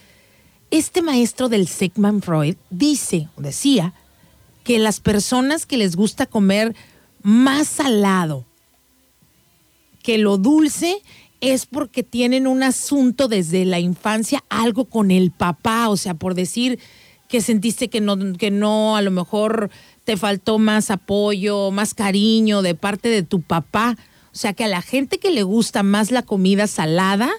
[0.71, 3.93] este maestro del Sigmund Freud dice, decía,
[4.63, 6.75] que las personas que les gusta comer
[7.23, 8.45] más salado
[10.01, 11.01] que lo dulce
[11.41, 16.35] es porque tienen un asunto desde la infancia, algo con el papá, o sea, por
[16.35, 16.79] decir
[17.27, 19.71] que sentiste que no, que no, a lo mejor
[20.03, 23.97] te faltó más apoyo, más cariño de parte de tu papá.
[24.33, 27.29] O sea, que a la gente que le gusta más la comida salada,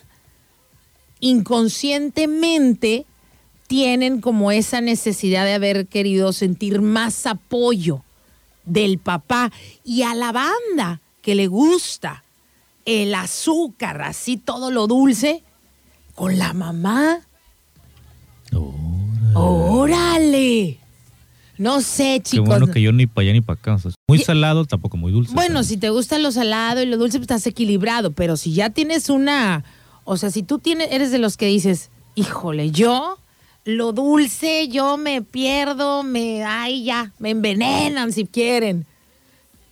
[1.20, 3.06] inconscientemente
[3.72, 8.04] tienen como esa necesidad de haber querido sentir más apoyo
[8.66, 9.50] del papá
[9.82, 12.22] y a la banda que le gusta
[12.84, 15.42] el azúcar, así todo lo dulce,
[16.14, 17.20] con la mamá.
[19.32, 20.78] Órale.
[21.56, 22.44] No sé, chicos.
[22.44, 23.78] Qué bueno que yo ni para allá ni para acá.
[24.06, 25.32] muy salado, tampoco muy dulce.
[25.32, 28.12] Bueno, si te gusta lo salado y lo dulce, pues estás equilibrado.
[28.12, 29.64] Pero si ya tienes una.
[30.04, 33.16] O sea, si tú tienes, eres de los que dices, híjole, yo
[33.64, 38.86] lo dulce yo me pierdo, me, ay ya, me envenenan si quieren.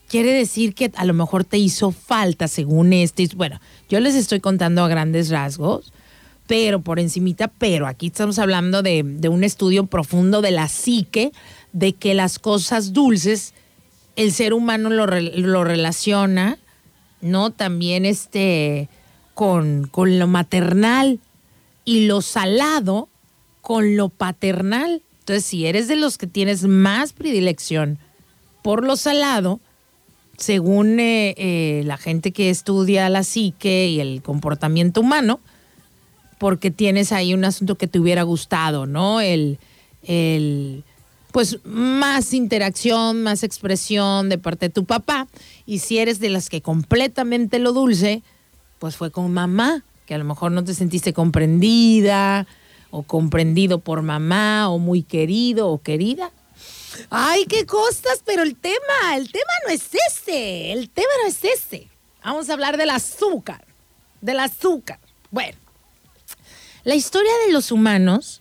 [0.09, 3.29] Quiere decir que a lo mejor te hizo falta según este.
[3.37, 5.93] Bueno, yo les estoy contando a grandes rasgos,
[6.47, 11.33] pero por encimita, pero aquí estamos hablando de, un estudio profundo de la psique,
[11.73, 13.55] de que las cosas dulces,
[14.17, 16.59] el ser humano lo, lo relaciona,
[17.21, 17.51] ¿no?
[17.51, 18.89] También este,
[19.35, 21.21] con, con lo maternal
[21.85, 23.09] y lo salado
[23.61, 25.03] con lo paternal.
[25.21, 27.99] Entonces, si eres de los que tienes más predilección
[28.63, 29.61] por lo salado,
[30.37, 35.41] según eh, eh, la gente que estudia la psique y el comportamiento humano,
[36.39, 39.21] porque tienes ahí un asunto que te hubiera gustado, ¿no?
[39.21, 39.59] El,
[40.03, 40.85] el,
[41.33, 45.29] pues más interacción, más expresión de parte de tu papá.
[45.67, 48.23] Y si eres de las que completamente lo dulce,
[48.79, 52.47] pues fue con mamá, que a lo mejor no te sentiste comprendida,
[52.91, 56.33] o comprendido por mamá o muy querido o querida.
[57.09, 61.45] Ay, qué costas, pero el tema, el tema no es ese, el tema no es
[61.45, 61.89] ese.
[62.25, 63.65] Vamos a hablar del azúcar,
[64.21, 64.99] del azúcar.
[65.31, 65.57] Bueno,
[66.83, 68.41] La historia de los humanos,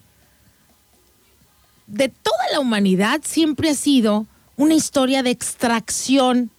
[1.88, 4.26] de toda la humanidad, siempre ha sido
[4.58, 6.50] una historia de extracción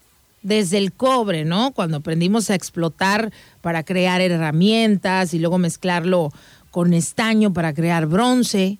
[0.42, 1.72] desde el cobre, ¿no?
[1.72, 6.32] Cuando aprendimos a explotar para crear herramientas y luego mezclarlo
[6.70, 8.78] con estaño para crear bronce,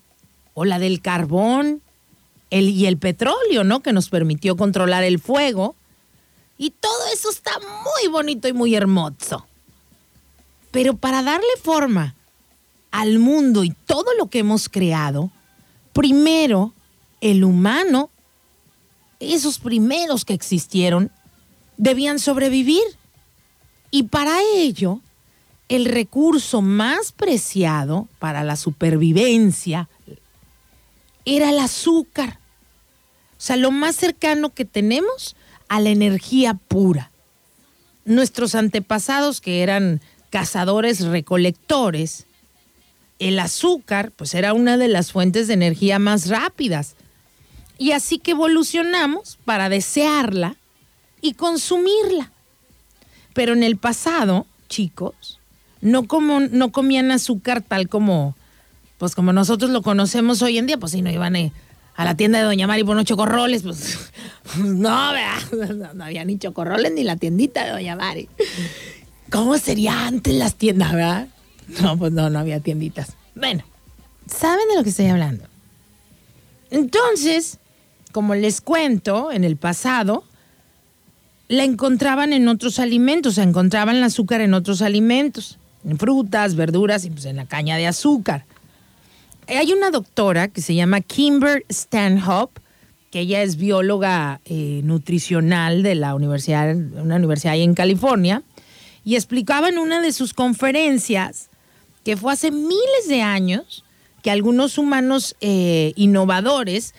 [0.55, 1.83] o la del carbón
[2.51, 3.81] el, y el petróleo, ¿no?
[3.81, 5.75] Que nos permitió controlar el fuego.
[6.59, 9.47] Y todo eso está muy bonito y muy hermoso.
[10.71, 12.15] Pero para darle forma
[12.91, 15.31] al mundo y todo lo que hemos creado,
[15.93, 16.73] primero
[17.21, 18.11] el humano,
[19.21, 21.11] esos primeros que existieron,
[21.77, 22.83] debían sobrevivir.
[23.91, 25.01] Y para ello,
[25.71, 29.89] el recurso más preciado para la supervivencia
[31.25, 32.41] era el azúcar.
[33.39, 35.37] O sea, lo más cercano que tenemos
[35.69, 37.13] a la energía pura.
[38.05, 42.27] Nuestros antepasados, que eran cazadores recolectores,
[43.21, 46.97] el azúcar, pues era una de las fuentes de energía más rápidas.
[47.79, 50.57] Y así que evolucionamos para desearla
[51.21, 52.33] y consumirla.
[53.35, 55.40] Pero en el pasado, chicos,
[55.81, 58.37] no, como, no comían azúcar tal como,
[58.99, 62.39] pues como nosotros lo conocemos hoy en día, pues si no iban a, la tienda
[62.39, 63.99] de Doña Mari por unos chocorroles, pues,
[64.59, 68.29] no, no, no, había ni chocorroles ni la tiendita de Doña Mari.
[69.31, 71.29] ¿Cómo sería antes las tiendas, verdad?
[71.81, 73.13] No, pues no, no había tienditas.
[73.35, 73.63] Bueno,
[74.27, 75.45] ¿saben de lo que estoy hablando?
[76.71, 77.59] Entonces,
[78.13, 80.25] como les cuento, en el pasado,
[81.49, 87.11] la encontraban en otros alimentos, encontraban el azúcar en otros alimentos, en frutas, verduras y
[87.11, 88.45] pues en la caña de azúcar.
[89.47, 92.61] Hay una doctora que se llama Kimber Stanhope,
[93.11, 98.43] que ella es bióloga eh, nutricional de la universidad, una universidad ahí en California,
[99.05, 101.51] y explicaba en una de sus conferencias
[102.05, 103.85] que fue hace miles de años
[104.23, 106.95] que algunos humanos eh, innovadores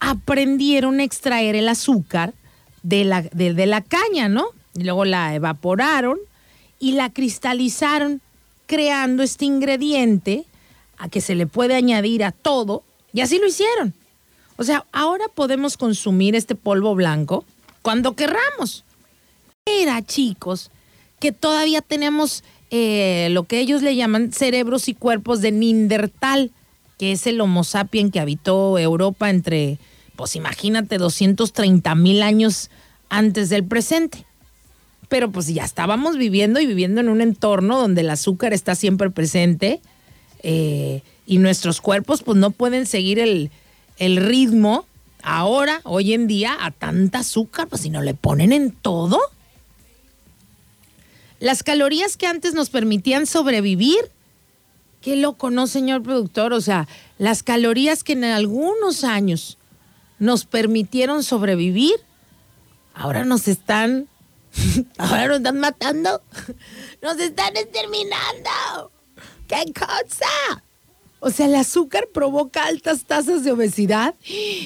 [0.00, 2.34] aprendieron a extraer el azúcar
[2.82, 4.46] de la, de, la caña, ¿no?
[4.74, 6.18] Y luego la evaporaron
[6.82, 8.20] y la cristalizaron
[8.66, 10.44] creando este ingrediente
[10.98, 13.94] a que se le puede añadir a todo y así lo hicieron.
[14.56, 17.44] O sea, ahora podemos consumir este polvo blanco
[17.82, 18.84] cuando querramos.
[19.64, 20.72] Era, chicos,
[21.20, 22.42] que todavía tenemos
[22.72, 26.50] eh, lo que ellos le llaman cerebros y cuerpos de Nindertal,
[26.98, 29.78] que es el Homo sapien que habitó Europa entre,
[30.16, 32.70] pues imagínate, 230 mil años
[33.08, 34.26] antes del presente.
[35.12, 39.10] Pero pues ya estábamos viviendo y viviendo en un entorno donde el azúcar está siempre
[39.10, 39.82] presente
[40.42, 43.50] eh, y nuestros cuerpos pues no pueden seguir el,
[43.98, 44.86] el ritmo
[45.22, 49.20] ahora, hoy en día, a tanta azúcar, pues si no le ponen en todo.
[51.40, 54.10] Las calorías que antes nos permitían sobrevivir,
[55.02, 56.54] qué loco, ¿no, señor productor?
[56.54, 59.58] O sea, las calorías que en algunos años
[60.18, 61.96] nos permitieron sobrevivir,
[62.94, 64.08] ahora nos están,
[64.98, 66.22] ahora nos están matando,
[67.02, 68.90] nos están exterminando.
[69.48, 70.62] ¡Qué cosa!
[71.20, 74.14] O sea, el azúcar provoca altas tasas de obesidad,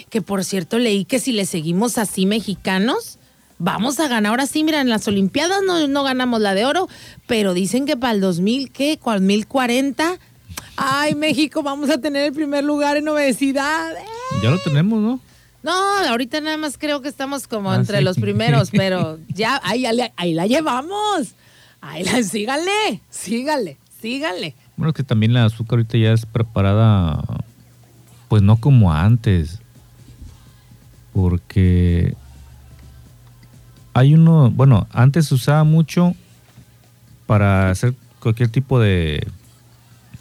[0.08, 3.18] que por cierto leí que si le seguimos así mexicanos,
[3.58, 4.30] vamos a ganar.
[4.30, 6.88] Ahora sí, mira, en las Olimpiadas no, ganamos la de oro,
[7.26, 8.98] pero dicen que para el 2000, ¿qué?
[9.04, 10.18] 2040,
[10.76, 13.94] ay, México, vamos a tener el primer lugar en obesidad.
[14.42, 15.20] Ya lo tenemos, ¿no?
[15.66, 15.72] No,
[16.08, 20.32] ahorita nada más creo que estamos como ah, entre los primeros, pero ya ahí, ahí,
[20.32, 21.34] la llevamos.
[21.80, 24.54] Ahí la, síganle, síganle, síganle.
[24.76, 27.20] Bueno, que también la azúcar ahorita ya es preparada,
[28.28, 29.58] pues no como antes,
[31.12, 32.14] porque
[33.92, 36.14] hay uno, bueno, antes se usaba mucho
[37.26, 39.26] para hacer cualquier tipo de,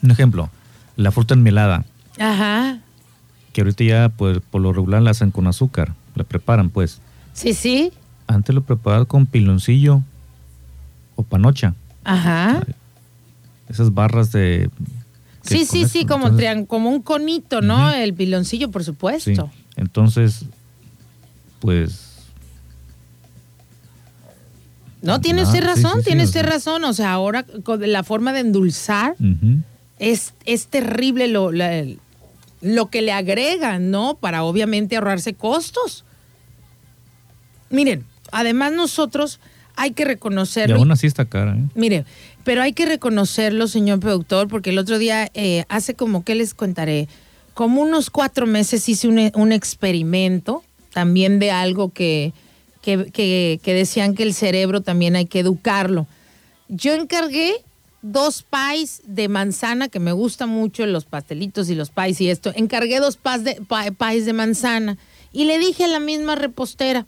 [0.01, 0.49] un ejemplo,
[0.95, 1.85] la fruta enmelada.
[2.17, 2.79] Ajá
[3.55, 6.99] que ahorita ya pues por lo regular la hacen con azúcar, la preparan pues.
[7.31, 7.93] Sí, sí.
[8.27, 10.01] Antes lo preparaban con piloncillo
[11.15, 11.73] o panocha.
[12.03, 12.65] Ajá.
[13.69, 14.69] Esas barras de...
[15.41, 16.31] Sí, sí, sí, como,
[16.67, 17.93] como un conito, ¿no?
[17.93, 19.49] El piloncillo, por supuesto.
[19.77, 20.43] Entonces,
[21.61, 22.25] pues...
[25.01, 26.83] No, tiene usted razón, tiene usted razón.
[26.83, 29.15] O sea, ahora con la forma de endulzar
[29.97, 31.85] es, es terrible lo, la,
[32.61, 34.15] lo que le agregan, ¿no?
[34.15, 36.05] Para obviamente ahorrarse costos.
[37.69, 39.39] Miren, además nosotros
[39.75, 40.75] hay que reconocerlo.
[40.75, 41.65] Y aún así está cara, ¿eh?
[41.75, 42.05] Mire,
[42.43, 46.53] pero hay que reconocerlo, señor productor, porque el otro día, eh, hace como, ¿qué les
[46.53, 47.07] contaré?
[47.53, 50.63] Como unos cuatro meses hice un, experimento
[50.93, 52.33] también de algo que,
[52.81, 56.07] que, que decían que el cerebro también hay que educarlo.
[56.67, 57.55] Yo encargué
[58.11, 62.51] dos pies de manzana, que me gusta mucho los pastelitos y los pies y esto.
[62.55, 63.61] Encargué dos pies de,
[63.97, 64.97] pies de manzana
[65.31, 67.05] y le dije a la misma repostera,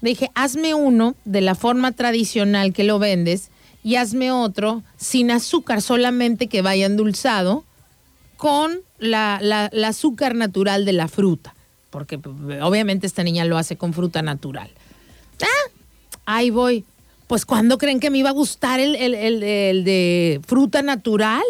[0.00, 3.50] dije, hazme uno de la forma tradicional que lo vendes
[3.82, 7.64] y hazme otro sin azúcar, solamente que vaya endulzado
[8.36, 11.54] con la- la azúcar natural de la fruta,
[11.90, 14.70] porque pues, obviamente esta niña lo hace con fruta natural.
[15.42, 15.70] Ah,
[16.26, 16.84] ahí voy.
[17.26, 21.42] Pues ¿cuándo creen que me iba a gustar el, el- de fruta natural?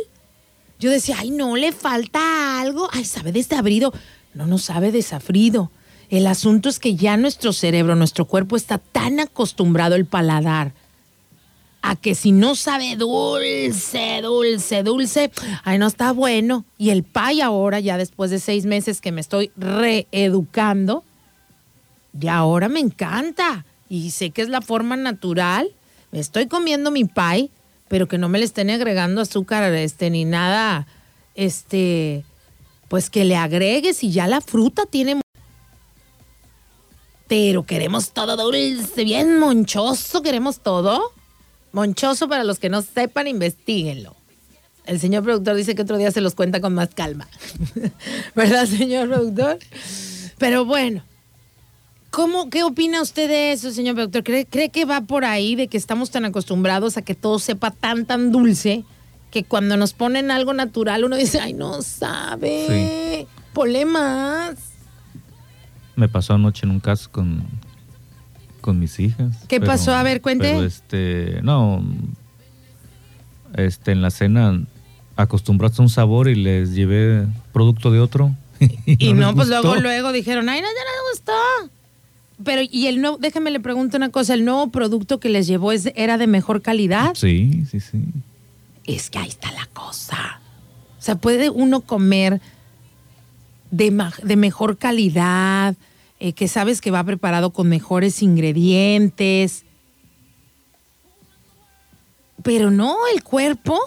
[0.78, 2.88] Yo decía, ay, no, le falta algo.
[2.92, 3.92] Ay, sabe desabrido.
[4.34, 5.70] No, no sabe desafrido.
[6.10, 10.72] El asunto es que ya nuestro cerebro, nuestro cuerpo está tan acostumbrado el paladar
[11.82, 15.30] a que si no sabe dulce, dulce, dulce,
[15.64, 16.64] ay, no está bueno.
[16.78, 21.04] Y el pay ahora, ya después de seis meses que me estoy reeducando,
[22.12, 23.64] ya ahora me encanta.
[23.94, 25.70] Y sé que es la forma natural.
[26.10, 27.50] Me estoy comiendo mi pie,
[27.86, 30.88] pero que no me le estén agregando azúcar este, ni nada,
[31.36, 32.24] este,
[32.88, 35.20] pues que le agregues y ya la fruta tiene
[37.28, 41.12] pero queremos todo dulce, bien monchoso, queremos todo.
[41.72, 44.14] Monchoso para los que no sepan, investiguenlo.
[44.84, 47.26] El señor productor dice que otro día se los cuenta con más calma.
[48.34, 49.58] ¿Verdad, señor productor?
[50.36, 51.02] Pero bueno,
[52.14, 54.22] ¿cómo, ¿qué opina usted de eso, señor productor?
[54.22, 57.72] ¿Cree, ¿Cree que va por ahí de que estamos tan acostumbrados a que todo sepa
[57.72, 58.84] tan, tan dulce
[59.32, 64.54] que cuando nos ponen algo natural uno dice, ay, no sabe, ponle más?
[65.96, 67.42] Me pasó anoche en un caso con,
[68.60, 69.36] con mis hijas.
[69.48, 69.92] ¿Qué pasó?
[69.92, 70.52] A ver, cuente.
[70.52, 71.84] Pero este, no,
[73.56, 74.64] este, en la cena
[75.16, 78.34] acostumbraste a un sabor y les llevé producto de otro.
[78.86, 79.62] Y no, pues gustó.
[79.62, 81.74] luego, luego dijeron, ay, no, ya no me gustó.
[82.42, 85.72] Pero, y el nuevo, déjame le pregunto una cosa, ¿el nuevo producto que les llevó
[85.72, 87.14] es, era de mejor calidad?
[87.14, 88.00] Sí, sí, sí.
[88.84, 90.40] Es que ahí está la cosa.
[90.98, 92.40] O sea, puede uno comer
[93.70, 95.76] de, de mejor calidad,
[96.18, 99.64] eh, que sabes que va preparado con mejores ingredientes.
[102.42, 103.78] Pero no, el cuerpo.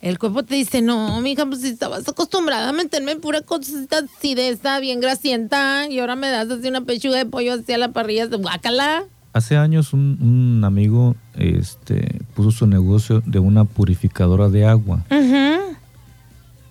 [0.00, 4.34] El cuerpo te dice, no, mija, pues si estabas acostumbrada a meterme pura cosita así
[4.34, 7.78] de esa, bien grasienta, y ahora me das así una pechuga de pollo así a
[7.78, 9.04] la parrilla, guácala.
[9.34, 15.04] Hace años un, un amigo este, puso su negocio de una purificadora de agua.
[15.10, 15.76] Ujú.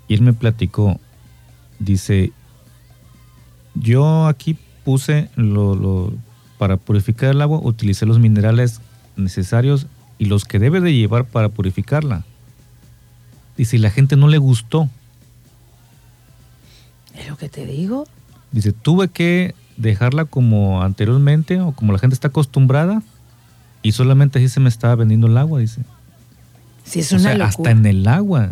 [0.07, 0.99] Y él me platicó,
[1.77, 2.31] dice,
[3.75, 6.13] yo aquí puse lo, lo-
[6.57, 8.81] para purificar el agua, utilicé los minerales
[9.15, 9.85] necesarios
[10.17, 12.25] y los que debe de llevar para purificarla.
[13.59, 14.87] Dice, y la gente no le gustó.
[17.15, 18.05] Es lo que te digo.
[18.53, 23.01] Dice, tuve que dejarla como anteriormente o como la gente está acostumbrada
[23.81, 25.81] y solamente así se me estaba vendiendo el agua, dice.
[26.85, 27.47] Sí, es O una sea, locura.
[27.49, 28.51] hasta en el agua.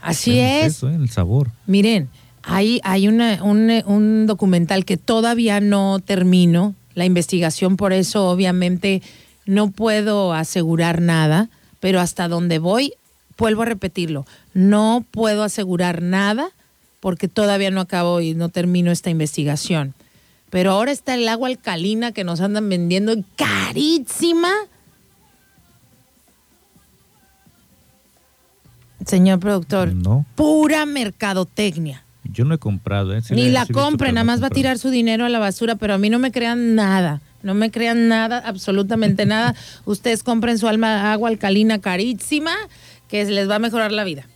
[0.00, 0.76] Así es.
[0.76, 0.94] Eso, ¿eh?
[0.94, 1.50] el sabor.
[1.66, 2.08] Miren,
[2.44, 9.02] hay, hay una- un, un documental que todavía no termino la investigación, por eso obviamente
[9.46, 11.48] no puedo asegurar nada,
[11.80, 12.94] pero hasta donde voy,
[13.42, 14.24] vuelvo a repetirlo,
[14.54, 16.50] no puedo asegurar nada
[17.00, 19.94] porque todavía no acabo y no termino esta investigación.
[20.50, 24.52] Pero ahora está el agua alcalina que nos andan vendiendo carísima.
[29.04, 32.04] Señor productor, No, pura mercadotecnia.
[32.22, 33.12] yo no he comprado.
[33.12, 33.22] ¿eh?
[33.22, 35.94] Sí Ni la compre, nada más va a tirar su dinero a la basura, pero
[35.94, 37.20] a mí no me crean nada.
[37.42, 39.56] No me crean nada, absolutamente nada.
[39.84, 42.52] Ustedes compren su alma agua alcalina carísima,
[43.12, 44.26] que les va a mejorar la vida.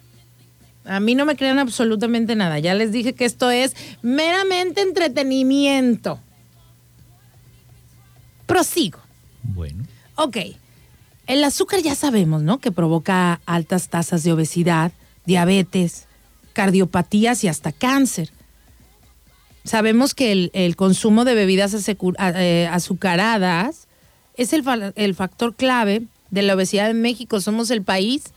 [0.84, 2.58] A mí no me crean absolutamente nada.
[2.58, 6.20] Ya les dije que esto es meramente entretenimiento.
[8.44, 9.00] Prosigo.
[9.42, 9.82] Bueno,
[10.16, 10.36] Ok,
[11.26, 12.58] el azúcar ya sabemos, ¿no?
[12.58, 14.92] Que provoca altas tasas de obesidad,
[15.24, 16.06] diabetes,
[16.52, 18.30] cardiopatías y hasta cáncer.
[19.64, 23.88] Sabemos que el, el consumo de bebidas eh, azucaradas
[24.36, 27.40] es el factor clave de la obesidad en México.
[27.40, 28.32] Somos el país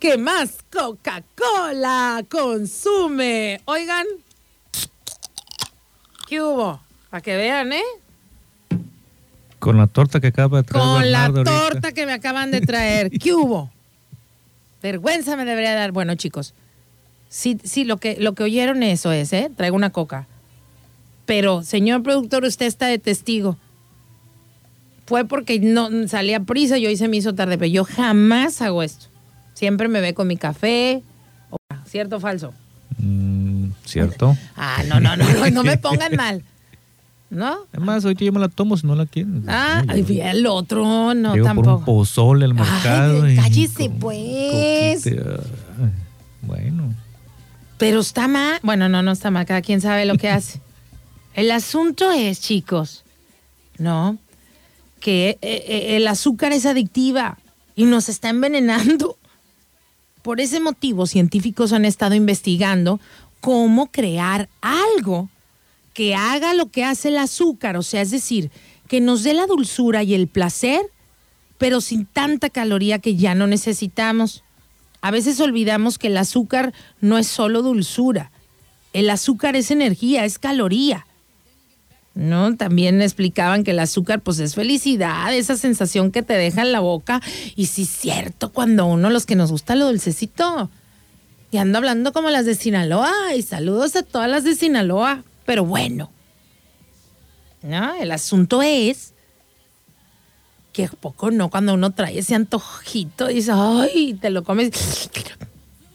[0.00, 3.60] que más Coca-Cola consume.
[3.66, 4.06] Oigan,
[6.28, 6.80] ¿qué hubo?
[7.10, 7.82] Para que vean, ¿eh?
[9.60, 11.44] con la torta que acaba de traer Con la ahorita.
[11.44, 13.10] torta que me acaban de traer.
[13.18, 13.70] ¿Qué hubo?
[14.82, 15.92] Vergüenza me debería dar.
[15.92, 16.54] Bueno, chicos,
[17.28, 19.50] sí, sí, lo que, lo que oyeron eso es, ¿eh?
[19.54, 20.26] Traigo una coca.
[21.26, 23.58] Pero, señor productor, usted está de testigo.
[25.04, 28.62] Fue porque no salía a prisa y hoy se me hizo tarde, pero yo jamás
[28.62, 29.09] hago esto.
[29.60, 31.02] Siempre me ve con mi café.
[31.84, 32.54] ¿Cierto o falso?
[32.96, 34.34] Mm, ¿Cierto?
[34.56, 36.42] Ah, no, no, no, no, no me pongan mal.
[37.28, 37.58] ¿No?
[37.74, 39.44] Además, ahorita yo me la tomo si no la quieren.
[39.48, 41.84] Ah, No, yo- el otro, no, llego por un tampoco.
[41.84, 43.22] pozole al mercado.
[43.24, 45.04] Ay, y cállese, con pues.
[46.40, 46.94] Bueno.
[47.76, 48.60] Pero está mal.
[48.62, 49.44] Bueno, no, no está mal.
[49.44, 50.62] Cada quien sabe lo que hace.
[51.34, 53.04] El asunto es, chicos,
[53.76, 54.16] ¿no?
[55.00, 57.36] Que eh, eh, el azúcar es adictiva
[57.76, 59.18] y nos está envenenando.
[60.22, 63.00] Por ese motivo, científicos han estado investigando
[63.40, 65.28] cómo crear algo
[65.94, 67.76] que haga lo que hace el azúcar.
[67.76, 68.50] O sea, es decir,
[68.88, 70.80] que nos dé la dulzura y el placer,
[71.58, 74.42] pero sin tanta caloría que ya no necesitamos.
[75.00, 78.30] A veces olvidamos que el azúcar no es solo dulzura.
[78.92, 81.06] El azúcar es energía, es caloría.
[82.14, 82.56] ¿No?
[82.56, 86.80] También explicaban que el azúcar pues es felicidad, esa sensación que te deja en la
[86.80, 87.20] boca.
[87.56, 90.70] Y sí cierto, cuando uno, los que nos gusta lo dulcecito.
[91.52, 93.12] Y ando hablando como las de Sinaloa.
[93.36, 95.24] Y saludos a todas las de Sinaloa.
[95.46, 96.10] Pero bueno.
[97.62, 97.94] ¿No?
[97.94, 99.12] El asunto es
[100.72, 104.70] que poco no, cuando uno trae ese antojito, dice, ay, te lo comes.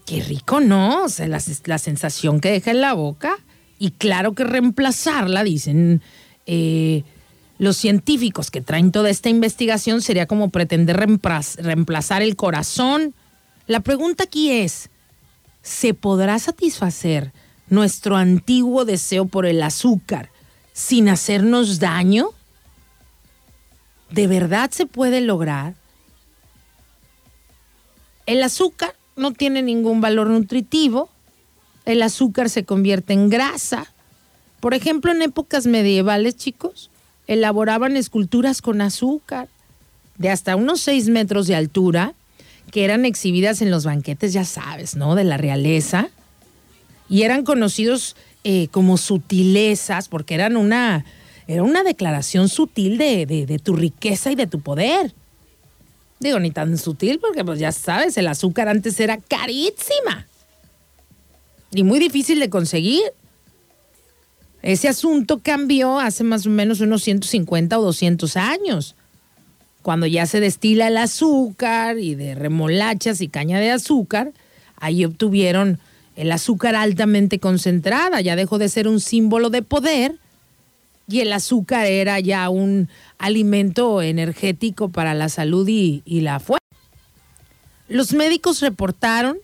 [0.06, 1.06] Qué rico, ¿no?
[1.06, 3.38] O sea, la, la sensación que deja en la boca.
[3.78, 6.02] Y claro que reemplazarla, dicen
[6.46, 7.04] eh,
[7.58, 13.14] los científicos que traen toda esta investigación, sería como pretender reemplaz- reemplazar el corazón.
[13.68, 14.90] La pregunta aquí es,
[15.62, 17.34] ¿se podrá satisfacer
[17.70, 20.30] nuestro antiguo deseo por el azúcar
[20.74, 22.30] sin hacernos daño?
[24.12, 25.74] ¿De verdad se puede lograr?
[28.26, 31.10] El azúcar no tiene ningún valor nutritivo.
[31.86, 33.94] El azúcar se convierte en grasa.
[34.60, 36.90] Por ejemplo, en épocas medievales, chicos,
[37.28, 39.48] elaboraban esculturas con azúcar
[40.18, 42.14] de hasta unos 6 metros de altura
[42.72, 45.14] que eran exhibidas en los banquetes, ya sabes, ¿no?
[45.16, 46.10] De la realeza.
[47.10, 51.06] Y eran conocidos eh, como sutilezas porque eran una,
[51.48, 55.14] era una declaración sutil de, de- de tu riqueza y de tu poder.
[56.20, 60.26] Digo, ni tan sutil porque pues ya sabes, el azúcar antes era carísima
[61.76, 63.04] y muy difícil de conseguir.
[64.62, 68.96] Ese asunto cambió hace más o menos unos 150 o 200 años,
[69.84, 74.34] cuando ya se destila el azúcar y de remolachas y caña de azúcar,
[74.78, 75.80] ahí obtuvieron
[76.16, 80.16] el azúcar altamente concentrada, ya dejó de ser un símbolo de poder
[81.08, 86.66] y el azúcar era ya un alimento energético para la salud y, y la fuerza.
[87.88, 89.38] Los médicos reportaron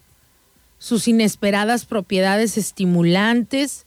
[0.82, 3.86] sus inesperadas propiedades estimulantes.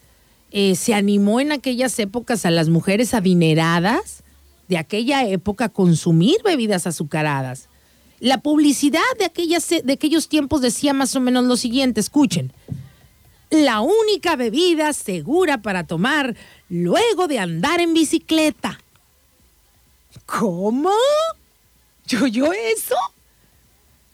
[0.52, 4.22] Eh, se animó en aquellas épocas a las mujeres adineradas
[4.68, 7.68] de aquella época a consumir bebidas azucaradas.
[8.20, 12.52] La publicidad de, aquellas, de aquellos tiempos decía más o menos lo siguiente, escuchen.
[13.50, 16.36] La única bebida segura para tomar
[16.68, 18.78] luego de andar en bicicleta.
[20.26, 20.92] ¿Cómo?
[22.06, 22.94] ¿Yo yo eso?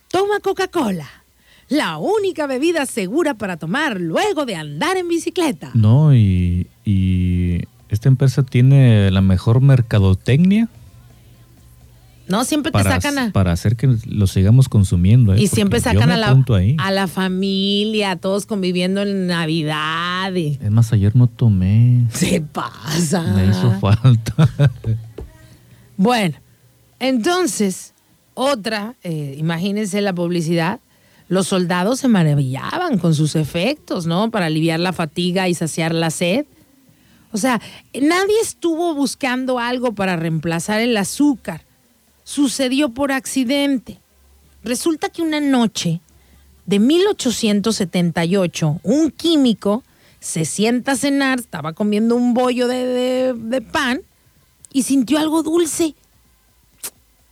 [0.09, 1.20] Toma Coca-Cola.
[1.71, 5.71] La única bebida segura para tomar luego de andar en bicicleta.
[5.75, 10.69] No, y, y esta empresa tiene la mejor mercadotecnia
[12.29, 13.33] No, siempre te sacan a...
[13.33, 15.33] para hacer que lo sigamos consumiendo.
[15.35, 15.41] ¿eh?
[15.43, 16.37] Y siempre sacan a la,
[16.79, 20.33] a la familia, todos conviviendo en Navidad.
[20.35, 22.05] y- Es más, ayer no tomé.
[22.13, 23.23] Se pasa.
[23.35, 24.49] Me hizo falta.
[25.97, 26.35] Bueno,
[26.99, 27.93] entonces,
[28.35, 30.81] otra, eh, imagínense la publicidad.
[31.31, 34.31] Los soldados se maravillaban con sus efectos, ¿no?
[34.33, 36.45] Para aliviar la fatiga y saciar la sed.
[37.33, 37.61] O sea,
[37.95, 41.63] nadie estuvo buscando algo para reemplazar el azúcar.
[42.25, 44.01] Sucedió por accidente.
[44.65, 46.01] Resulta que una noche
[46.67, 49.85] de 1878, un químico
[50.19, 54.03] se sienta a cenar, estaba comiendo un bollo de, de- pan
[54.73, 55.95] y sintió algo dulce.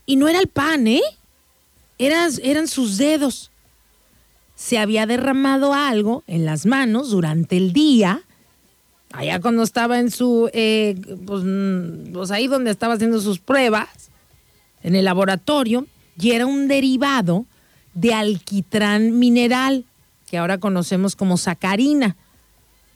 [0.07, 1.03] Y no era el pan, ¿eh?
[1.99, 3.51] Eran sus dedos.
[4.59, 8.23] Se había derramado algo en las manos durante el día,
[9.13, 13.89] allá cuando estaba en su, eh, pues, mm, pues ahí donde estaba haciendo sus pruebas,
[14.83, 15.87] en el laboratorio,
[16.21, 17.47] y era un derivado
[17.95, 19.85] de alquitrán mineral,
[20.29, 22.17] que ahora conocemos como sacarina.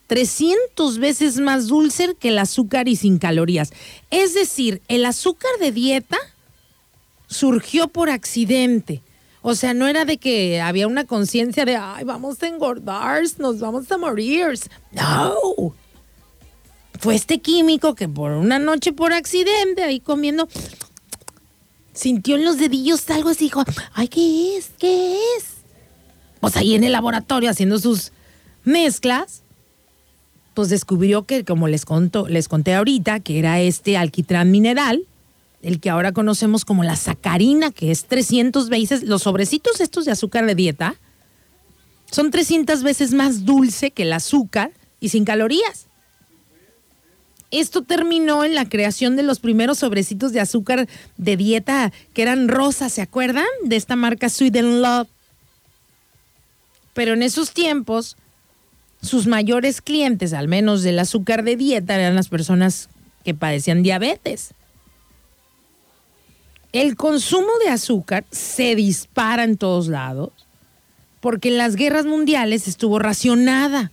[0.08, 3.72] 300 veces más dulce que el azúcar y sin calorías.
[4.10, 6.18] Es decir, el azúcar de dieta
[7.28, 9.00] surgió por accidente.
[9.42, 13.58] O sea, no era de que había una conciencia de, ay, vamos a engordar, nos
[13.58, 14.58] vamos a morir.
[14.92, 15.74] No.
[17.00, 20.48] Fue este químico que por una noche por accidente, ahí comiendo,
[21.92, 23.64] sintió en los dedillos algo así, dijo,
[23.94, 24.70] ay, ¿qué es?
[24.78, 25.44] ¿Qué es?
[26.38, 28.12] Pues ahí en el laboratorio haciendo sus
[28.62, 29.42] mezclas,
[30.54, 35.06] pues descubrió que, como les, conto, les conté ahorita, que era este alquitrán mineral,
[35.62, 40.12] el que ahora conocemos como la sacarina, que es 300 veces, los sobrecitos estos de
[40.12, 40.96] azúcar de dieta,
[42.10, 45.86] son 300 veces más dulce que el azúcar y sin calorías.
[47.52, 52.48] Esto terminó en la creación de los primeros sobrecitos de azúcar de dieta que eran
[52.48, 53.46] rosas, ¿se acuerdan?
[53.64, 55.08] De esta marca Sweet Love.
[56.94, 58.16] Pero en esos tiempos,
[59.02, 62.88] sus mayores clientes, al menos del azúcar de dieta, eran las personas
[63.24, 64.54] que padecían diabetes.
[66.72, 70.30] El consumo de azúcar se dispara en todos lados
[71.20, 73.92] porque en las guerras mundiales estuvo racionada.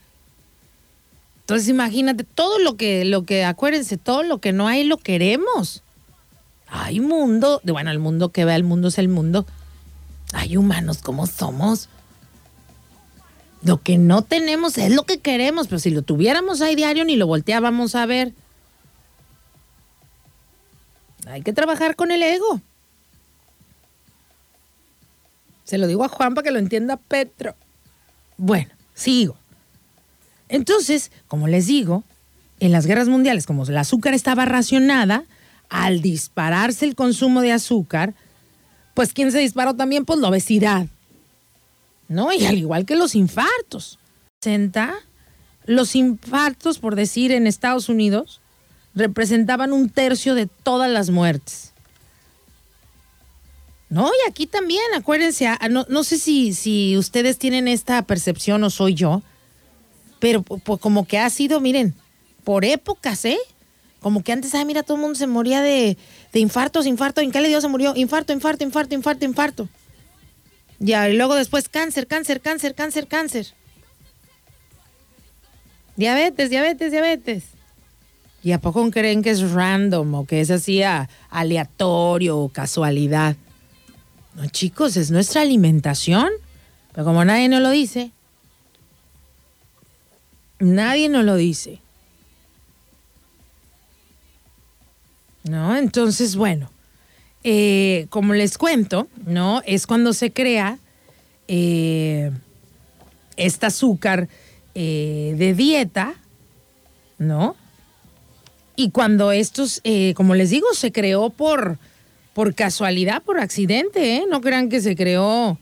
[1.42, 5.84] Entonces imagínate todo lo que, lo que, acuérdense, todo lo que no hay lo queremos.
[6.68, 9.46] Hay mundo, bueno, el mundo que ve el mundo es el mundo.
[10.34, 11.90] Hay humanos como somos.
[13.62, 17.16] Lo que no tenemos es lo que queremos, pero si lo tuviéramos ahí diario ni
[17.16, 18.34] lo volteábamos a ver.
[21.28, 22.62] Hay que trabajar con el ego.
[25.70, 27.54] Se lo digo a Juan para que lo entienda Petro.
[28.38, 29.38] Bueno, sigo.
[30.48, 32.04] Entonces, como les digo,
[32.60, 35.26] en las guerras mundiales, como el azúcar estaba racionada,
[35.70, 38.16] al dispararse el consumo de azúcar,
[38.96, 40.06] pues ¿quién se disparó también?
[40.06, 40.88] Pues la obesidad.
[42.08, 42.34] ¿No?
[42.34, 44.00] Y al igual que los infartos.
[45.66, 48.42] Los infartos, por decir, en Estados Unidos,
[48.96, 51.74] representaban un tercio de todas las muertes.
[53.90, 58.64] No, y aquí también, acuérdense, ah, no, no sé si, si ustedes tienen esta percepción
[58.64, 59.24] o soy yo,
[60.20, 61.96] pero pues como que ha sido, miren,
[62.44, 63.40] por épocas, ¿eh?
[64.00, 65.98] Como que antes, ay, mira, todo el mundo se moría de,
[66.32, 67.60] de infartos, infarto, ¿en qué le dio?
[67.62, 69.70] Se murió, infarto, infarto, infarto, infarto, infarto.
[70.78, 73.48] Ya, y luego después cáncer, cáncer, cáncer, cáncer, cáncer.
[75.96, 77.44] Diabetes, diabetes, diabetes.
[78.42, 80.82] ¿Y a poco creen que es random o que es así
[81.30, 83.36] aleatorio o casualidad?
[84.40, 86.30] No, chicos, es nuestra alimentación.
[86.94, 88.12] Pero como nadie nos lo dice,
[90.60, 91.80] nadie nos lo dice.
[95.44, 95.76] ¿No?
[95.76, 96.72] Entonces, bueno,
[97.44, 99.62] eh, como les cuento, ¿no?
[99.66, 100.78] Es cuando se crea
[101.48, 102.32] eh,
[103.36, 104.30] este azúcar
[104.74, 106.16] eh, de dieta,
[107.18, 107.56] ¿no?
[108.76, 109.82] Y cuando estos,
[110.16, 111.78] como les digo, se creó por
[112.40, 114.24] por casualidad, por accidente, ¿eh?
[114.30, 115.60] No crean que se creó,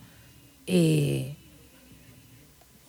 [0.68, 1.34] eh,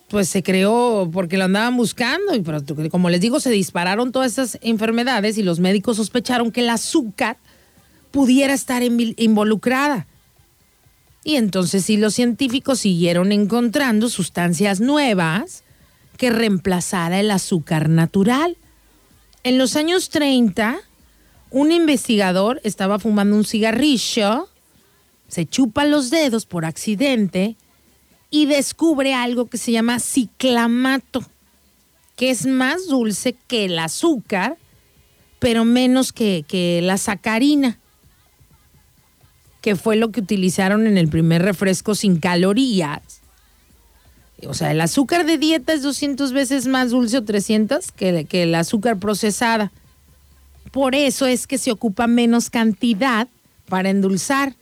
[0.06, 2.36] pues se creó porque lo andaban buscando.
[2.36, 6.70] Y como les digo, se dispararon todas estas enfermedades y los médicos sospecharon que el
[6.70, 7.38] azúcar
[8.12, 10.06] pudiera estar involucrada.
[11.24, 15.64] Y entonces sí, los científicos siguieron encontrando sustancias nuevas
[16.16, 18.56] que reemplazara el azúcar natural.
[19.42, 20.78] En los años 30,
[21.50, 24.48] un investigador estaba fumando un cigarrillo,
[25.28, 27.56] se chupa los dedos por accidente
[28.30, 31.24] y descubre algo que se llama ciclamato,
[32.16, 34.56] que es más dulce que el azúcar,
[35.40, 37.78] pero menos que, la sacarina,
[39.60, 43.20] que fue lo que utilizaron en el primer refresco sin calorías.
[44.46, 48.44] O sea, el azúcar de dieta es 200 veces más dulce o 300 que, que
[48.44, 49.70] el azúcar procesada.
[50.70, 53.28] Por eso es que se ocupa menos cantidad
[53.68, 54.54] para endulzar.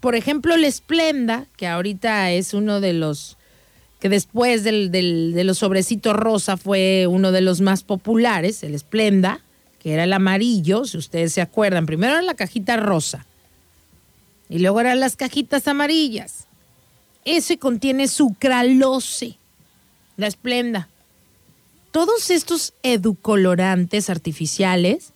[0.00, 3.38] Por ejemplo, el Esplenda, que ahorita es uno de los
[4.00, 9.40] que después del, de los sobrecitos rosa fue uno de los más populares, el Esplenda,
[9.78, 11.86] que era el amarillo, si ustedes se acuerdan.
[11.86, 13.24] Primero era la cajita rosa
[14.50, 16.46] y luego eran las cajitas amarillas.
[17.24, 19.38] Ese contiene sucralose,
[20.18, 20.90] la Esplenda
[21.94, 25.12] todos estos educolorantes artificiales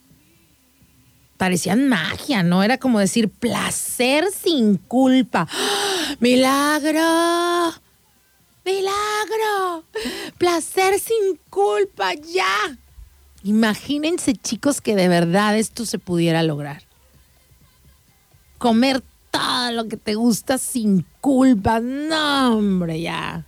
[1.36, 2.62] parecían magia, ¿no?
[2.62, 5.48] Era como decir placer sin culpa.
[6.20, 7.74] ¡Milagro!
[8.64, 9.84] ¡Milagro!
[10.38, 12.78] Placer sin culpa, ya.
[13.42, 16.84] Imagínense, chicos, que de verdad esto se pudiera lograr.
[18.58, 19.02] Comer
[19.32, 21.80] todo lo que te gusta sin culpa.
[21.80, 23.46] No, hombre, ya.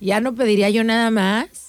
[0.00, 1.65] Ya no pediría yo nada más.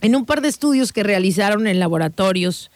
[0.00, 2.70] En un par de estudios que realizaron en laboratorios,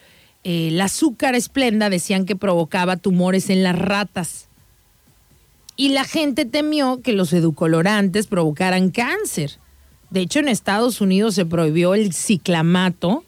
[0.44, 4.48] eh, el azúcar esplenda decían que provocaba tumores en las ratas.
[5.76, 9.58] Y la gente temió que los educolorantes provocaran cáncer.
[10.10, 13.24] De hecho, en Estados Unidos se prohibió el ciclamato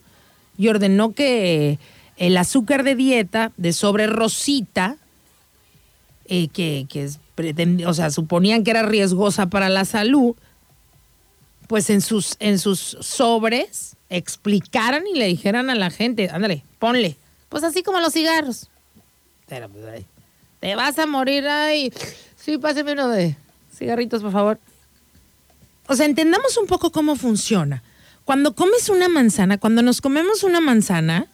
[0.57, 1.79] y ordenó que
[2.17, 4.97] el azúcar de dieta de sobre rosita,
[6.25, 7.09] eh, que, que
[7.85, 10.35] o sea, suponían que era riesgosa para la salud,
[11.73, 17.17] pues en sus, en sus sobres explicaran y le dijeran a la gente, ándale, ponle,
[17.49, 18.69] pues así como los cigarros.
[19.47, 20.05] Pues,
[20.59, 21.91] te vas a morir, ay,
[22.35, 23.35] sí, páseme uno de
[23.75, 24.59] cigarritos, por favor.
[25.87, 27.81] O sea, entendamos un poco cómo funciona.
[28.23, 31.25] Cuando comes una manzana, cuando nos comemos una manzana,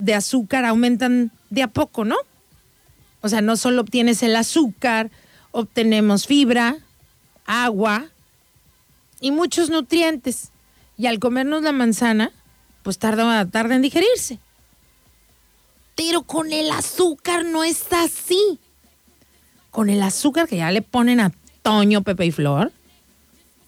[0.00, 2.16] de azúcar aumentan de a poco, ¿no?
[3.20, 5.12] O sea, no solo obtienes el azúcar,
[5.52, 6.78] obtenemos fibra,
[7.44, 8.10] agua
[9.20, 10.50] y muchos nutrientes.
[10.96, 12.32] Y al comernos la manzana,
[12.82, 14.38] pues tarda, tarda en digerirse.
[15.94, 18.58] Pero con el azúcar no es así.
[19.70, 22.72] Con el azúcar que ya le ponen a Toño, Pepe y Flor,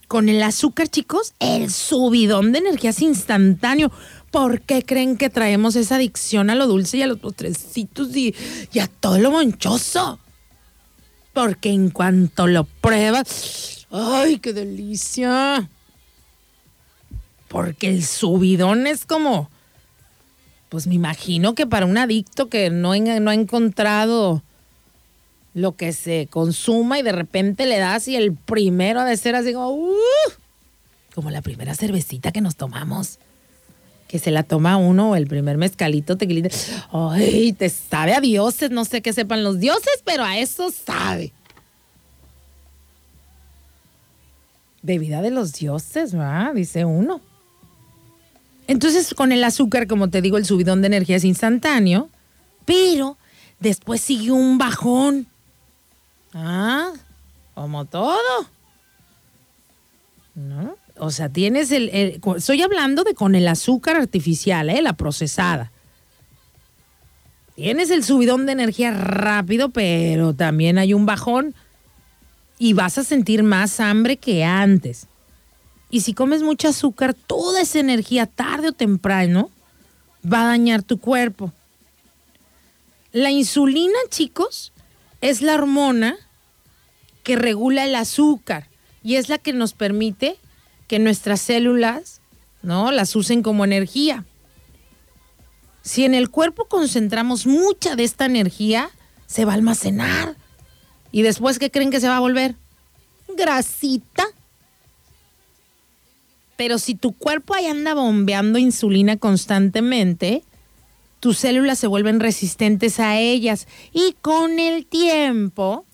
[0.09, 3.93] con el azúcar, chicos, el subidón de energía es instantáneo.
[4.31, 8.35] ¿Por qué creen que traemos esa adicción a lo dulce y a los postrecitos y,
[8.73, 10.19] y a todo lo monchoso?
[11.35, 15.69] Porque en cuanto lo pruebas, ¡ay, qué delicia!
[17.49, 19.49] Porque el subidón es como,
[20.69, 24.43] pues me imagino que para un adicto que no, ha encontrado
[25.55, 29.35] lo que se consuma y de repente le das y el primero ha de ser
[29.35, 29.95] así como, ¡uh!
[31.15, 33.19] como la primera cervecita que nos tomamos
[34.09, 36.49] que se la toma uno o el primer mezcalito tequilita.
[36.91, 41.33] Ay, te sabe a dioses, no sé qué sepan los dioses, pero a eso sabe.
[44.83, 46.55] Bebida de los dioses, ¿verdad?
[46.55, 47.21] Dice uno.
[48.67, 52.11] Entonces, con el azúcar, como te digo, el subidón de energía es instantáneo,
[52.65, 53.17] pero
[53.61, 55.27] después sigue un bajón.
[56.35, 56.93] Ah,
[57.55, 58.47] como todo.
[60.35, 60.77] ¿No?
[60.99, 64.83] O sea, tienes el, Estoy hablando de con el azúcar artificial, ¿eh?
[64.83, 65.73] La procesada.
[67.55, 71.55] Tienes el subidón de energía rápido, pero también hay un bajón
[72.59, 75.07] y vas a sentir más hambre que antes.
[75.91, 79.51] Y si comes mucho azúcar, toda esa energía, tarde o temprano,
[80.31, 81.53] va a dañar tu cuerpo.
[83.13, 84.73] La insulina, chicos,
[85.21, 86.17] es la hormona
[87.23, 88.69] que regula el azúcar
[89.03, 90.37] y es la que nos permite
[90.89, 92.21] que nuestras células,
[92.63, 92.91] ¿no?
[92.91, 94.25] Las usen como energía.
[95.83, 98.91] Si en el cuerpo concentramos mucha de esta energía,
[99.27, 100.37] se va a almacenar.
[101.11, 102.55] ¿Y después qué creen que se va a volver?
[103.37, 104.25] Grasita.
[106.57, 110.43] Pero si tu cuerpo ahí anda bombeando insulina constantemente,
[111.21, 113.67] tus células se vuelven resistentes a ellas.
[113.93, 115.85] Y con el tiempo,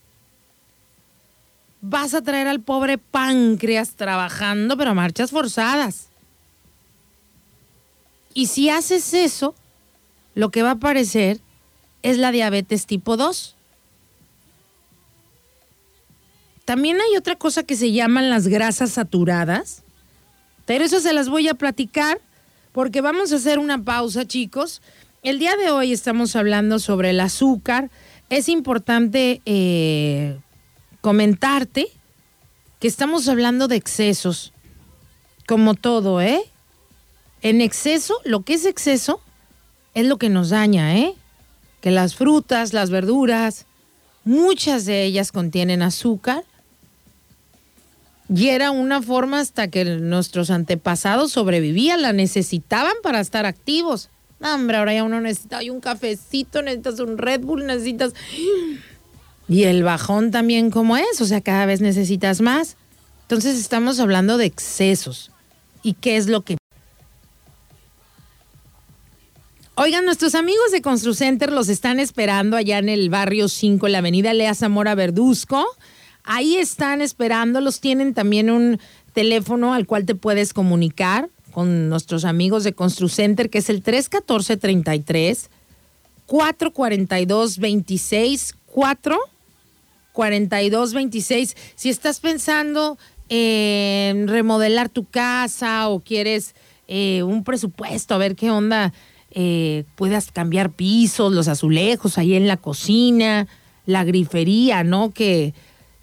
[1.81, 6.09] vas a traer al pobre páncreas trabajando, pero a marchas forzadas.
[8.33, 9.55] Y si haces eso,
[10.35, 11.41] lo que va a aparecer
[12.03, 13.54] es la diabetes tipo 2.
[16.65, 19.83] También hay otra cosa que se llaman las grasas saturadas,
[20.65, 22.21] pero eso se las voy a platicar
[22.73, 24.81] porque vamos a hacer una pausa, chicos.
[25.23, 27.91] El día de hoy estamos hablando sobre el azúcar.
[28.31, 30.39] Es importante eh,
[31.01, 31.89] comentarte
[32.81, 34.53] que estamos hablando de excesos,
[35.47, 36.43] como todo, ¿eh?
[37.43, 39.21] En exceso, lo que es exceso
[39.95, 41.15] es lo que nos daña, ¿eh?
[41.83, 43.67] Que las frutas, las verduras,
[44.25, 46.45] muchas de ellas contienen azúcar.
[48.29, 54.11] Y era una forma hasta que nuestros antepasados sobrevivían, la necesitaban para estar activos.
[54.41, 58.14] hombre, ahora ya uno necesita un cafecito, necesitas un Red Bull, necesitas
[59.49, 62.77] y el bajón también como es, o sea, cada vez necesitas más.
[63.22, 65.31] Entonces estamos hablando de excesos.
[65.83, 66.57] ¿Y qué es lo que...
[69.77, 73.99] Oigan, nuestros amigos de ConstruCenter los están esperando allá en el barrio 5, en la
[73.99, 75.66] avenida Lea Zamora Verduzco.
[76.25, 78.81] Ahí están esperando, los tienen también un
[79.12, 84.57] teléfono al cual te puedes comunicar con nuestros amigos de ConstruCenter, que es el 314
[84.57, 85.51] 33
[86.27, 89.18] 442 26 4
[90.12, 91.57] 4226.
[91.77, 92.99] Si estás pensando
[93.29, 96.55] en remodelar tu casa o quieres
[96.89, 98.93] eh, un presupuesto, a ver qué onda,
[99.31, 103.47] eh, puedas cambiar pisos, los azulejos ahí en la cocina,
[103.87, 105.12] la grifería, ¿no?
[105.12, 105.53] Que,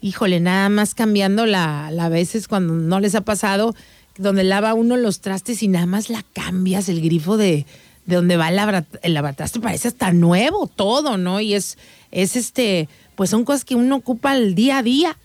[0.02, 3.74] híjole, nada más cambiando la, la veces cuando no les ha pasado,
[4.18, 7.64] donde lava uno los trastes y nada más la cambias, el grifo de,
[8.04, 11.40] de donde va el, el lavatraste parece hasta nuevo todo, ¿no?
[11.40, 11.78] Y es,
[12.10, 15.16] es este pues son cosas que uno ocupa el día a día.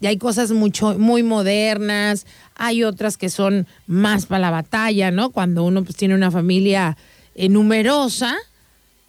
[0.00, 2.26] Y hay cosas mucho, muy modernas,
[2.56, 5.30] hay otras que son más para la batalla, ¿no?
[5.30, 6.96] Cuando uno pues, tiene una familia
[7.34, 8.36] eh, numerosa.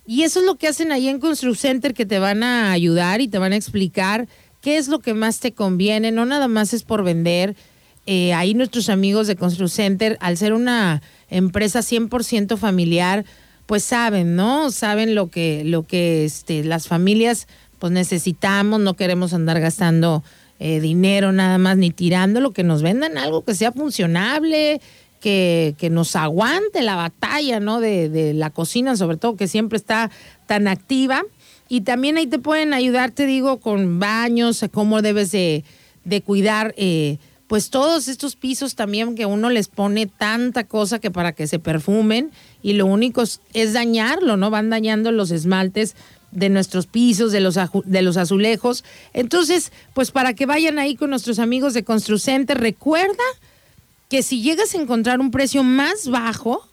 [0.07, 3.19] Y eso es lo que hacen ahí en Construct Center, que te van a ayudar
[3.19, 4.27] y te van a explicar
[4.65, 6.11] qué es lo que más te conviene.
[6.11, 7.55] No nada más es por vender.
[8.07, 13.25] eh, ahí nuestros amigos de Construcenter, al ser una empresa 100% familiar,
[13.67, 14.71] pues saben, ¿no?
[14.71, 17.47] Saben lo que, lo que este, las familias
[17.77, 20.23] pues necesitamos, no queremos andar gastando
[20.59, 24.81] eh, dinero nada más ni tirando, lo que nos vendan algo que sea funcionable,
[25.19, 27.79] que, que nos aguante la batalla, ¿no?
[27.79, 30.09] De, de, la cocina, sobre todo, que siempre está
[30.47, 31.23] tan activa.
[31.67, 35.63] Y también ahí te pueden ayudar, te digo, con baños, cómo debes de,
[36.03, 36.73] de cuidar.
[36.77, 41.47] Eh, pues todos estos pisos también que uno les pone tanta cosa que para que
[41.47, 42.31] se perfumen
[42.63, 44.49] y lo único es, dañarlo, ¿no?
[44.49, 45.95] Van dañando los esmaltes
[46.31, 48.83] de nuestros pisos, de los, de los azulejos.
[49.13, 53.23] Entonces, pues para que vayan ahí con nuestros amigos de Construcenter, recuerda
[54.09, 56.67] que si llegas a encontrar un precio más bajo,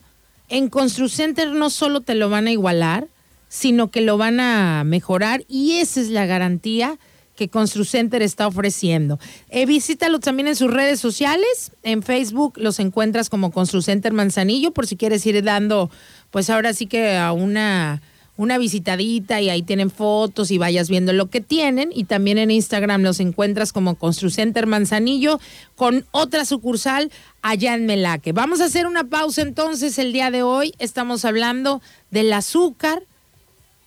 [0.49, 3.09] en Construcenter no solo te lo van a igualar,
[3.53, 6.99] sino que lo van a mejorar y esa es la garantía
[7.37, 9.19] que Construcenter está ofreciendo.
[9.51, 11.73] Eh, visítalo también en sus redes sociales.
[11.83, 15.91] En Facebook los encuentras como Construcenter Manzanillo, por si quieres ir dando,
[16.31, 18.01] pues ahora sí que a una
[18.39, 21.91] una visitadita y ahí tienen fotos y vayas viendo lo que tienen.
[21.95, 25.39] Y también en Instagram los encuentras como Construcenter Manzanillo
[25.77, 28.33] con otra sucursal allá en Melaque.
[28.33, 30.73] Vamos a hacer una pausa entonces el día de hoy.
[30.79, 33.03] Estamos hablando del azúcar,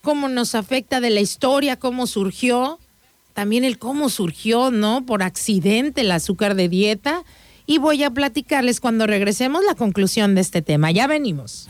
[0.06, 2.80] cómo nos afecta de la historia, cómo surgió,
[3.34, 5.04] también el cómo surgió, ¿no?
[5.04, 7.24] Por accidente el azúcar de dieta.
[7.66, 10.92] Y voy a platicarles cuando regresemos la conclusión de este tema.
[10.92, 11.68] Ya venimos.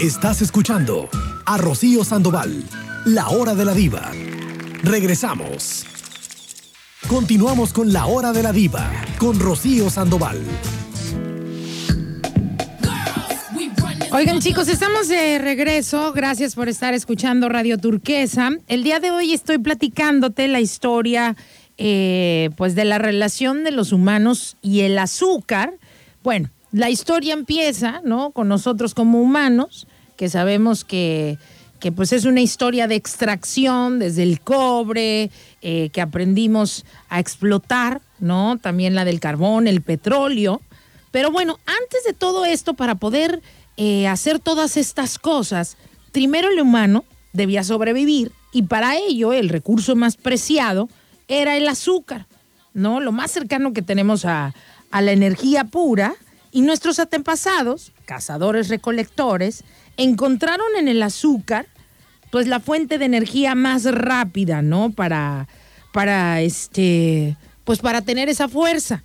[0.00, 1.08] Estás escuchando
[1.46, 2.64] a Rocío Sandoval,
[3.04, 4.10] la hora de la diva.
[4.82, 5.86] Regresamos.
[7.06, 10.40] Continuamos con la hora de la diva, con Rocío Sandoval.
[14.12, 16.12] Oigan chicos, estamos de regreso.
[16.12, 18.50] Gracias por estar escuchando Radio Turquesa.
[18.66, 21.36] El día de hoy estoy platicándote la historia
[21.78, 25.74] eh, pues de la relación de los humanos y el azúcar.
[26.24, 28.32] Bueno, la historia empieza, ¿no?
[28.32, 29.86] Con nosotros como humanos
[30.16, 31.38] que sabemos que,
[31.78, 35.30] que pues es una historia de extracción desde el cobre,
[35.62, 38.58] eh, que aprendimos a explotar, ¿no?
[38.58, 40.62] También la del carbón, el petróleo.
[41.12, 43.40] Pero bueno, antes de todo esto, para poder
[43.82, 45.78] eh, hacer todas estas cosas,
[46.12, 47.02] primero el humano
[47.32, 50.90] debía sobrevivir y para ello el recurso más preciado
[51.28, 52.26] era el azúcar,
[52.74, 53.00] ¿no?
[53.00, 54.54] Lo más cercano que tenemos a,
[54.90, 56.14] a la energía pura
[56.52, 59.64] y nuestros antepasados, cazadores recolectores,
[59.96, 61.66] encontraron en el azúcar
[62.30, 64.90] pues la fuente de energía más rápida, ¿no?
[64.90, 65.48] Para,
[65.90, 69.04] para este, pues para tener esa fuerza.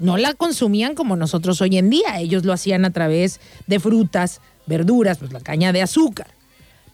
[0.00, 4.40] No la consumían como nosotros hoy en día, ellos lo hacían a través de frutas,
[4.66, 6.28] verduras, pues la caña de azúcar.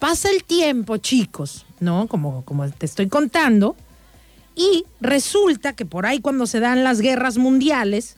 [0.00, 2.08] Pasa el tiempo, chicos, ¿no?
[2.08, 3.76] Como, como te estoy contando,
[4.56, 8.16] y resulta que por ahí cuando se dan las guerras mundiales,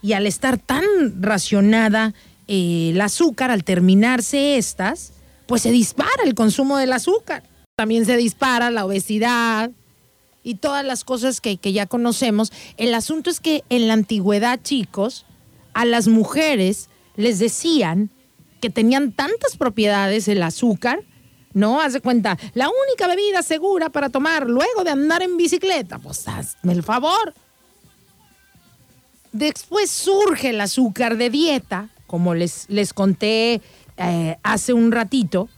[0.00, 0.82] y al estar tan
[1.20, 2.14] racionada
[2.48, 5.12] eh, el azúcar, al terminarse estas,
[5.46, 7.42] pues se dispara el consumo del azúcar.
[7.76, 9.70] También se dispara la obesidad
[10.42, 12.52] y todas las cosas que, que ya conocemos.
[12.76, 15.26] El asunto es que en la antigüedad, chicos,
[15.74, 18.10] a las mujeres les decían
[18.60, 21.02] que tenían tantas propiedades el azúcar,
[21.52, 21.80] ¿no?
[21.80, 26.26] Haz de cuenta, la única bebida segura para tomar luego de andar en bicicleta, pues
[26.28, 27.34] hazme el favor.
[29.32, 33.62] Después surge el azúcar de dieta, como les, les conté
[33.96, 35.48] eh, hace un ratito,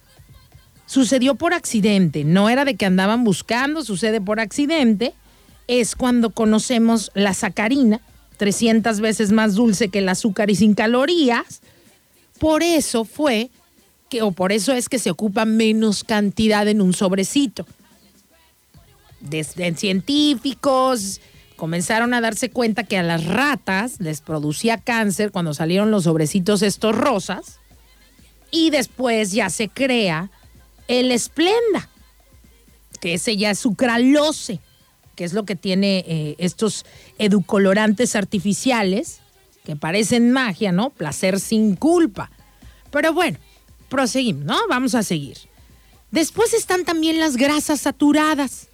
[0.86, 5.14] sucedió por accidente, no era de que andaban buscando, sucede por accidente,
[5.66, 8.00] es cuando conocemos la sacarina,
[8.36, 11.62] 300 veces más dulce que el azúcar y sin calorías,
[12.38, 13.50] por eso fue
[14.10, 17.66] que, o por eso es que se ocupa menos cantidad en un sobrecito.
[19.20, 21.20] Desde científicos,
[21.56, 26.62] comenzaron a darse cuenta que a las ratas les producía cáncer cuando salieron los sobrecitos
[26.62, 27.60] estos rosas
[28.50, 30.30] y después ya se crea
[30.88, 31.88] el esplenda,
[33.00, 34.60] que ese ya es sucralose,
[35.14, 36.84] que es lo que tiene eh, estos
[37.18, 39.20] educolorantes artificiales
[39.64, 40.90] que parecen magia, ¿no?
[40.90, 42.30] Placer sin culpa.
[42.90, 43.38] Pero bueno,
[43.88, 44.58] proseguimos, ¿no?
[44.68, 45.38] Vamos a seguir.
[46.10, 48.68] Después están también las grasas saturadas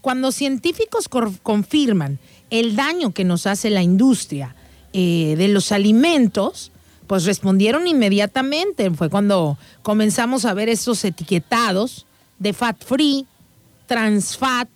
[0.00, 1.08] cuando científicos
[1.42, 2.18] confirman
[2.50, 4.56] el daño que nos hace la industria
[4.92, 6.72] eh, de los alimentos,
[7.10, 8.88] pues respondieron inmediatamente.
[8.92, 12.06] Fue cuando comenzamos a ver estos etiquetados
[12.38, 13.26] de fat free,
[13.86, 14.68] trans fat,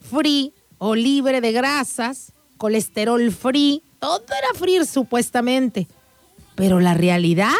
[0.00, 3.82] free o libre de grasas, colesterol free.
[3.98, 5.88] Todo era free supuestamente.
[6.54, 7.50] Pero la realidad,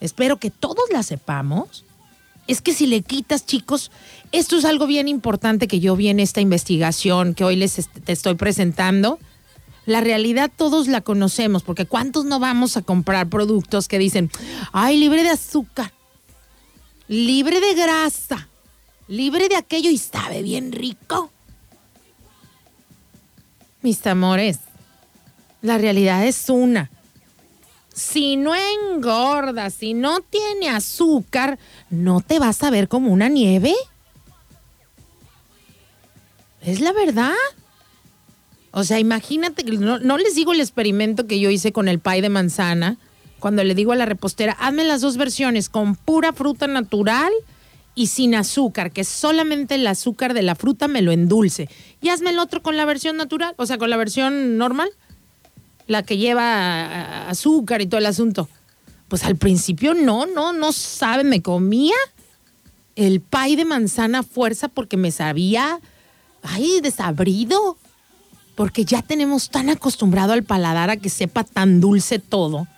[0.00, 1.84] espero que todos la sepamos,
[2.46, 3.90] es que si le quitas, chicos,
[4.32, 8.12] esto es algo bien importante que yo vi en esta investigación que hoy les te
[8.12, 9.18] estoy presentando.
[9.90, 14.30] La realidad todos la conocemos, porque ¿cuántos no vamos a comprar productos que dicen,
[14.70, 15.92] ay, libre de azúcar,
[17.08, 18.46] libre de grasa,
[19.08, 21.32] libre de aquello y sabe bien rico?
[23.82, 24.60] Mis amores,
[25.60, 26.88] la realidad es una.
[27.92, 31.58] Si no engorda, si no tiene azúcar,
[31.90, 33.74] ¿no te vas a ver como una nieve?
[36.60, 37.34] Es la verdad.
[38.72, 42.20] O sea, imagínate, no, no les digo el experimento que yo hice con el pay
[42.20, 42.98] de manzana,
[43.40, 47.32] cuando le digo a la repostera, hazme las dos versiones, con pura fruta natural
[47.94, 51.68] y sin azúcar, que solamente el azúcar de la fruta me lo endulce.
[52.00, 54.90] Y hazme el otro con la versión natural, o sea, con la versión normal,
[55.86, 58.48] la que lleva azúcar y todo el asunto.
[59.08, 61.96] Pues al principio no, no, no sabe, me comía
[62.94, 65.80] el pay de manzana fuerza porque me sabía,
[66.42, 67.76] ay, desabrido.
[68.60, 72.68] Porque ya tenemos tan acostumbrado al paladar a que sepa tan dulce todo,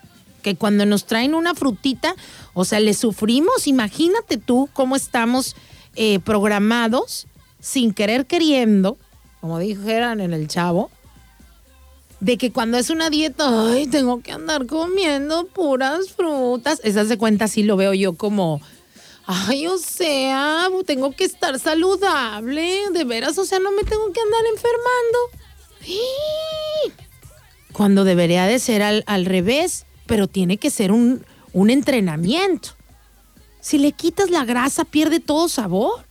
[0.41, 2.15] que cuando nos traen una frutita,
[2.55, 3.67] o sea, le sufrimos.
[3.67, 5.57] Imagínate tú cómo estamos
[5.97, 7.27] eh, programados,
[7.59, 8.97] sin querer queriendo,
[9.41, 10.89] como dijeran en el chavo,
[12.21, 16.81] de que cuando es una dieta, ay, tengo que andar comiendo puras frutas.
[16.85, 18.61] Esa se cuenta, así lo veo yo como,
[19.27, 24.21] ay, o sea, tengo que estar saludable, de veras, o sea, no me tengo que
[24.21, 25.42] andar enfermando.
[27.73, 32.71] Cuando debería de ser al, al revés, pero tiene que ser un, un entrenamiento.
[33.61, 36.05] Si le quitas la grasa, pierde todo sabor.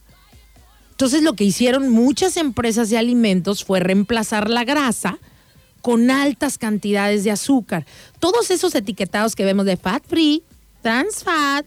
[0.92, 5.20] Entonces lo que hicieron muchas empresas de alimentos fue reemplazar la grasa
[5.82, 7.86] con altas cantidades de azúcar.
[8.20, 10.44] Todos esos etiquetados que vemos de fat free,
[10.82, 11.66] trans fat,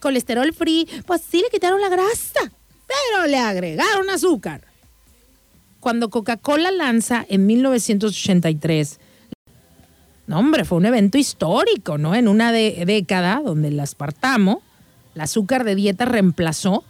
[0.00, 2.52] colesterol free, pues sí le quitaron la grasa,
[2.86, 4.67] pero le agregaron azúcar.
[5.80, 8.98] Cuando Coca-Cola lanza en 1983,
[10.26, 12.14] no hombre, fue un evento histórico, ¿no?
[12.14, 14.62] En una década donde el aspartamo,
[15.14, 16.84] el azúcar de dieta reemplazó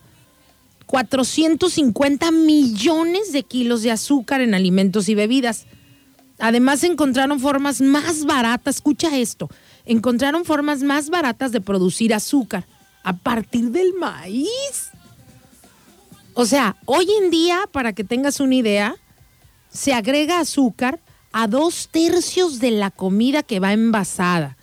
[0.86, 5.66] 450 millones de kilos de azúcar en alimentos y bebidas.
[6.38, 9.50] Además encontraron formas más baratas, escucha esto,
[9.84, 12.64] encontraron formas más baratas de producir azúcar
[13.04, 14.87] a partir del maíz.
[16.40, 18.94] O sea, hoy en día, para que tengas una idea,
[19.70, 21.00] se agrega azúcar
[21.32, 24.56] a dos tercios de la comida que va envasada,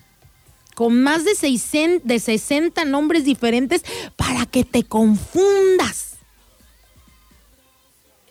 [0.73, 3.83] con más de 600 de 60 nombres diferentes
[4.15, 6.15] para que te confundas.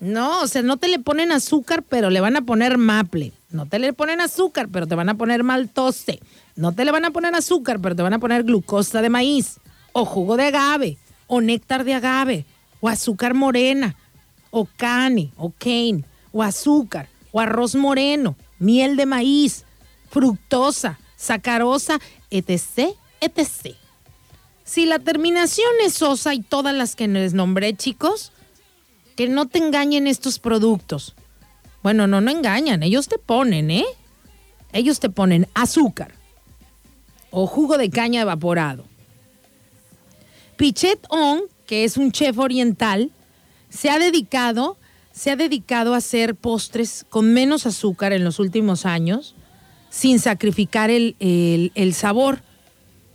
[0.00, 3.34] No, o sea, no te le ponen azúcar, pero le van a poner maple.
[3.50, 6.18] No te le ponen azúcar, pero te van a poner maltose.
[6.56, 9.60] No te le van a poner azúcar, pero te van a poner glucosa de maíz,
[9.92, 12.46] o jugo de agave, o néctar de agave,
[12.84, 13.96] o azúcar morena,
[14.50, 19.64] o cane, o cane, o azúcar, o arroz moreno, miel de maíz,
[20.10, 23.74] fructosa, sacarosa, etc., etc.
[24.64, 28.32] Si la terminación es sosa y todas las que les nombré, chicos,
[29.16, 31.14] que no te engañen estos productos.
[31.82, 33.86] Bueno, no, no engañan, ellos te ponen, ¿eh?
[34.74, 36.12] Ellos te ponen azúcar
[37.30, 38.84] o jugo de caña evaporado.
[40.58, 43.10] Pichet On, que es un chef oriental,
[43.68, 44.76] se ha dedicado,
[45.12, 49.34] se ha dedicado a hacer postres con menos azúcar en los últimos años,
[49.90, 52.42] sin sacrificar el, el- sabor,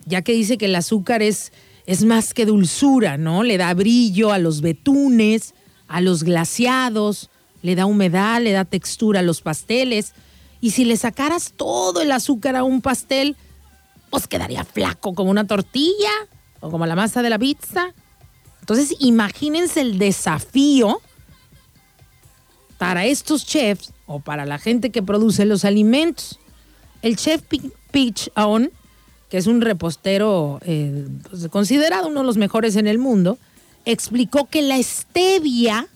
[0.06, 1.52] ya que dice que el azúcar es,
[1.86, 3.44] es más que dulzura, ¿no?
[3.44, 5.54] Le da brillo a los betunes,
[5.88, 7.30] a los glaciados,
[7.62, 10.14] le da humedad, le da textura a los pasteles.
[10.62, 13.36] Y si le sacaras todo el azúcar a un pastel,
[14.10, 16.12] pues quedaría flaco como una tortilla
[16.62, 17.94] o como la masa de la pizza.
[18.70, 21.02] Entonces, imagínense el desafío
[22.78, 26.40] para estos chefs o para la gente que produce los alimentos.
[27.02, 27.42] El chef
[27.90, 28.70] Peach On,
[29.28, 33.40] que es un repostero eh, pues, considerado uno de los mejores en el mundo,
[33.86, 35.88] explicó que la stevia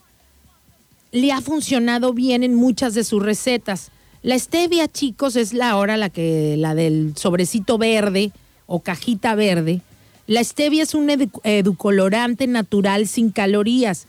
[1.12, 3.92] le ha funcionado bien en muchas de sus recetas.
[4.24, 8.32] La stevia, chicos, es la ahora la que la del sobrecito verde
[8.66, 9.82] o cajita verde.
[10.28, 14.08] La stevia es un edu- edulcorante natural sin calorías.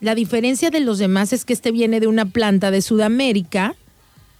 [0.00, 3.74] La diferencia de los demás es que este viene de una planta de Sudamérica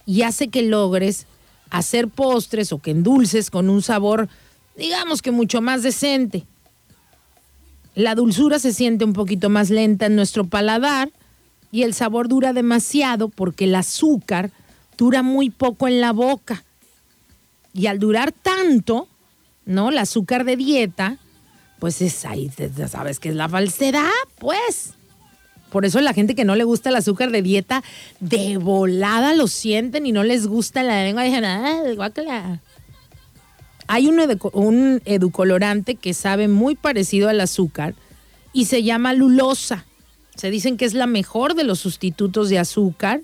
[0.05, 1.27] y hace que logres
[1.69, 4.27] hacer postres o que endulces con un sabor,
[4.75, 6.45] digamos que mucho más decente.
[7.93, 11.11] La dulzura se siente un poquito más lenta en nuestro paladar
[11.71, 14.51] y el sabor dura demasiado porque el azúcar
[14.97, 16.63] dura muy poco en la boca.
[17.73, 19.07] Y al durar tanto,
[19.65, 19.89] ¿no?
[19.89, 21.17] El azúcar de dieta,
[21.79, 24.93] pues es ahí, ya sabes que es la falsedad, pues.
[25.71, 27.81] Por eso la gente que no le gusta el azúcar de dieta,
[28.19, 32.59] de volada lo sienten y no les gusta la lengua, dicen, ah, guácala.
[33.87, 34.19] Hay un,
[34.53, 37.95] un educolorante que sabe muy parecido al azúcar
[38.53, 39.85] y se llama lulosa.
[40.35, 43.21] Se dicen que es la mejor de los sustitutos de azúcar.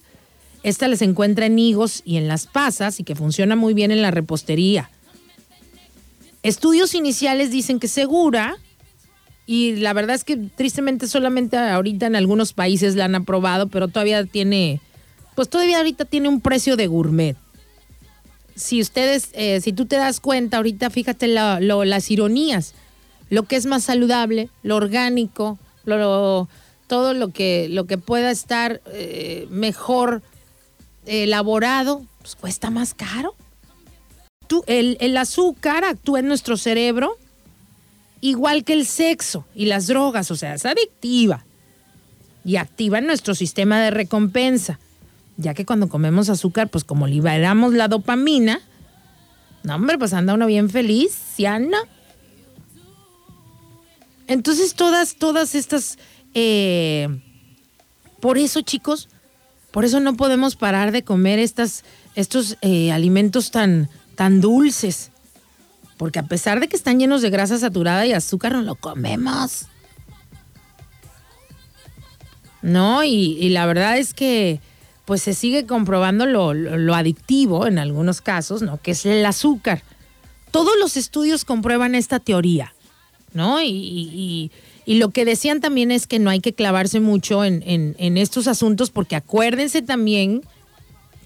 [0.64, 4.02] Esta les encuentra en higos y en las pasas y que funciona muy bien en
[4.02, 4.90] la repostería.
[6.44, 8.58] Estudios iniciales dicen que segura,
[9.46, 13.88] y la verdad es que tristemente solamente ahorita en algunos países la han aprobado, pero
[13.88, 14.82] todavía tiene,
[15.36, 17.38] pues todavía ahorita tiene un precio de gourmet.
[18.56, 22.74] Si ustedes, eh, si tú te das cuenta, ahorita fíjate las ironías,
[23.30, 26.50] lo que es más saludable, lo orgánico, lo,
[26.88, 30.22] todo lo que, lo que pueda estar eh, mejor
[31.06, 33.36] elaborado, pues cuesta más caro
[34.68, 37.18] el, azúcar actúa en nuestro cerebro
[38.22, 41.46] igual que el sexo y las drogas, o sea, es adictiva
[42.44, 44.80] y activa nuestro sistema de recompensa,
[45.38, 48.62] ya que cuando comemos azúcar, pues como liberamos la dopamina,
[49.64, 51.78] no hombre, pues anda uno bien feliz, ¿sí anda?
[54.28, 55.98] Entonces todas, todas estas,
[56.34, 57.08] eh,
[58.20, 59.10] por eso chicos,
[59.72, 61.84] por eso no podemos parar de comer estas,
[62.16, 65.12] estos eh, alimentos tan, tan dulces.
[65.96, 69.68] Porque a pesar de que están llenos de grasa saturada y azúcar, no lo comemos.
[72.62, 74.60] No, y, la verdad es que
[75.06, 78.82] pues se sigue comprobando lo, adictivo en algunos casos, ¿no?
[78.82, 79.82] Que es el azúcar.
[80.52, 82.74] Todos los estudios comprueban esta teoría,
[83.34, 83.62] ¿no?
[83.64, 84.52] Y,
[84.86, 88.90] lo que decían también es que no hay que clavarse mucho en, en estos asuntos
[88.90, 90.42] porque acuérdense también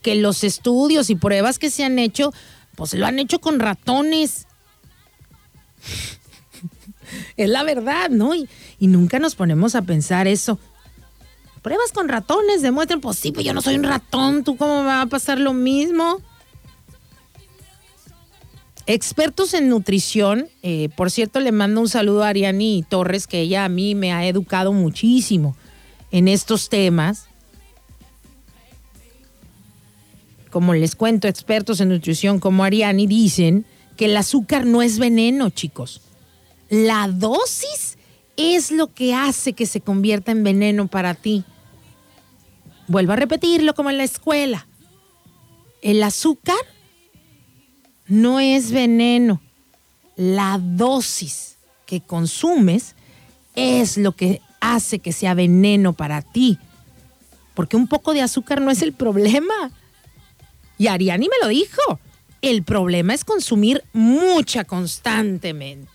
[0.02, 2.34] que los estudios y pruebas que se han hecho
[2.82, 4.48] pues lo han hecho con ratones.
[7.38, 8.34] es la verdad, ¿no?
[8.34, 8.48] Y,
[8.80, 10.58] nunca nos ponemos a pensar eso.
[11.62, 14.88] Pruebas con ratones demuestran, pues sí, pero yo no soy un ratón, ¿tú cómo me
[14.88, 16.24] va a pasar lo mismo?
[18.88, 23.64] Expertos en nutrición, eh, por cierto, le mando un saludo a Ariani Torres, que ella
[23.64, 25.56] a mí me ha educado muchísimo
[26.10, 27.28] en estos temas.
[30.52, 33.66] Como les cuento, expertos en nutrición como Ariani dicen
[33.98, 36.02] que el azúcar no es veneno, chicos.
[36.70, 37.98] La dosis
[38.38, 41.44] es lo que hace que se convierta en veneno para ti.
[42.88, 44.68] Vuelvo a repetirlo como en la escuela.
[45.82, 46.58] El azúcar
[48.08, 49.42] no es veneno.
[50.16, 52.96] La dosis que consumes
[53.56, 56.58] es lo que hace que sea veneno para ti.
[57.54, 59.72] Porque un poco de azúcar no es el problema.
[60.82, 62.00] Y Ariani me lo dijo.
[62.42, 65.92] El problema es consumir mucha constantemente.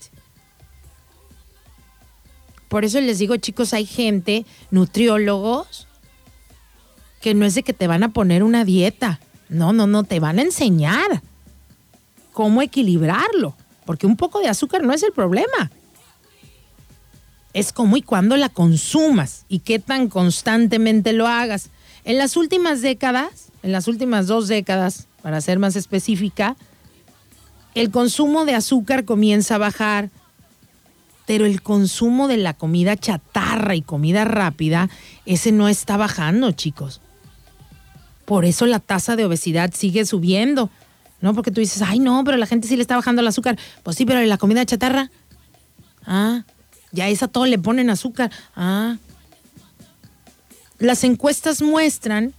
[2.69, 5.89] Por eso les digo, chicos, hay gente, nutriólogos,
[7.19, 9.19] que no es de que te van a poner una dieta.
[9.49, 11.21] No, no, no, te van a enseñar
[12.31, 13.57] cómo equilibrarlo.
[13.85, 15.69] Porque un poco de azúcar no es el problema.
[17.51, 21.71] Es cómo y cuándo la consumas y qué tan constantemente lo hagas.
[22.05, 26.55] En las últimas décadas, en las últimas dos décadas, para ser más específica,
[27.75, 30.09] el consumo de azúcar comienza a bajar,
[31.25, 34.89] pero el consumo de la comida chatarra y comida rápida,
[35.25, 37.01] ese no está bajando, chicos.
[38.25, 40.69] Por eso la tasa de obesidad sigue subiendo.
[41.19, 41.33] ¿No?
[41.33, 43.57] Porque tú dices, ay, no, pero la gente sí le está bajando el azúcar.
[43.81, 45.09] Pues sí, pero la comida chatarra?
[46.05, 46.43] Ah,
[46.91, 48.31] ya esa todo le ponen azúcar.
[48.55, 48.97] Ah.
[50.77, 52.33] Las encuestas muestran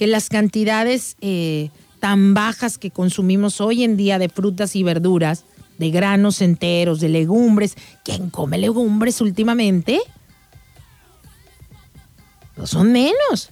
[0.00, 5.44] que las cantidades eh, tan bajas que consumimos hoy en día de frutas y verduras,
[5.76, 10.00] de granos enteros, de legumbres, ¿quién come legumbres últimamente?
[12.56, 13.50] No son menos.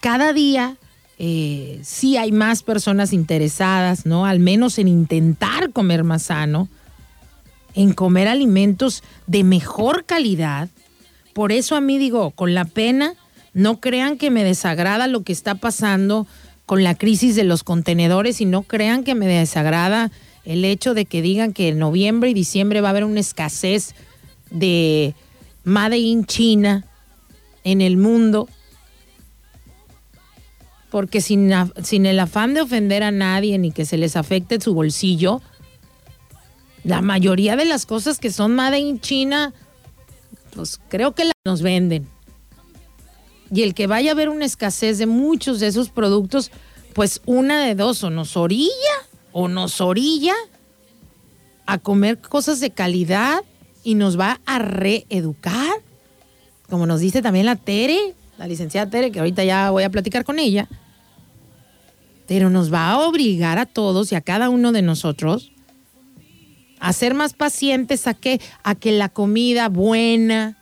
[0.00, 0.76] Cada día
[1.18, 4.26] eh, sí hay más personas interesadas, ¿no?
[4.26, 6.68] Al menos en intentar comer más sano,
[7.72, 10.68] en comer alimentos de mejor calidad.
[11.32, 13.14] Por eso a mí digo, con la pena
[13.54, 16.26] no crean que me desagrada lo que está pasando
[16.66, 20.10] con la crisis de los contenedores y no crean que me desagrada
[20.44, 23.94] el hecho de que digan que en noviembre y diciembre va a haber una escasez
[24.50, 25.14] de
[25.64, 26.84] Made in China
[27.64, 28.48] en el mundo.
[30.90, 34.74] Porque sin, sin el afán de ofender a nadie ni que se les afecte su
[34.74, 35.40] bolsillo,
[36.82, 39.52] la mayoría de las cosas que son Made in China,
[40.54, 42.08] pues creo que nos venden
[43.52, 46.50] y el que vaya a haber una escasez de muchos de esos productos,
[46.94, 48.70] pues una de dos, o nos orilla
[49.32, 50.34] o nos orilla
[51.66, 53.42] a comer cosas de calidad
[53.84, 55.72] y nos va a reeducar,
[56.68, 60.24] como nos dice también la Tere, la licenciada Tere, que ahorita ya voy a platicar
[60.24, 60.68] con ella,
[62.26, 65.52] pero nos va a obligar a todos y a cada uno de nosotros
[66.78, 70.56] a ser más pacientes, a que, a que la comida buena,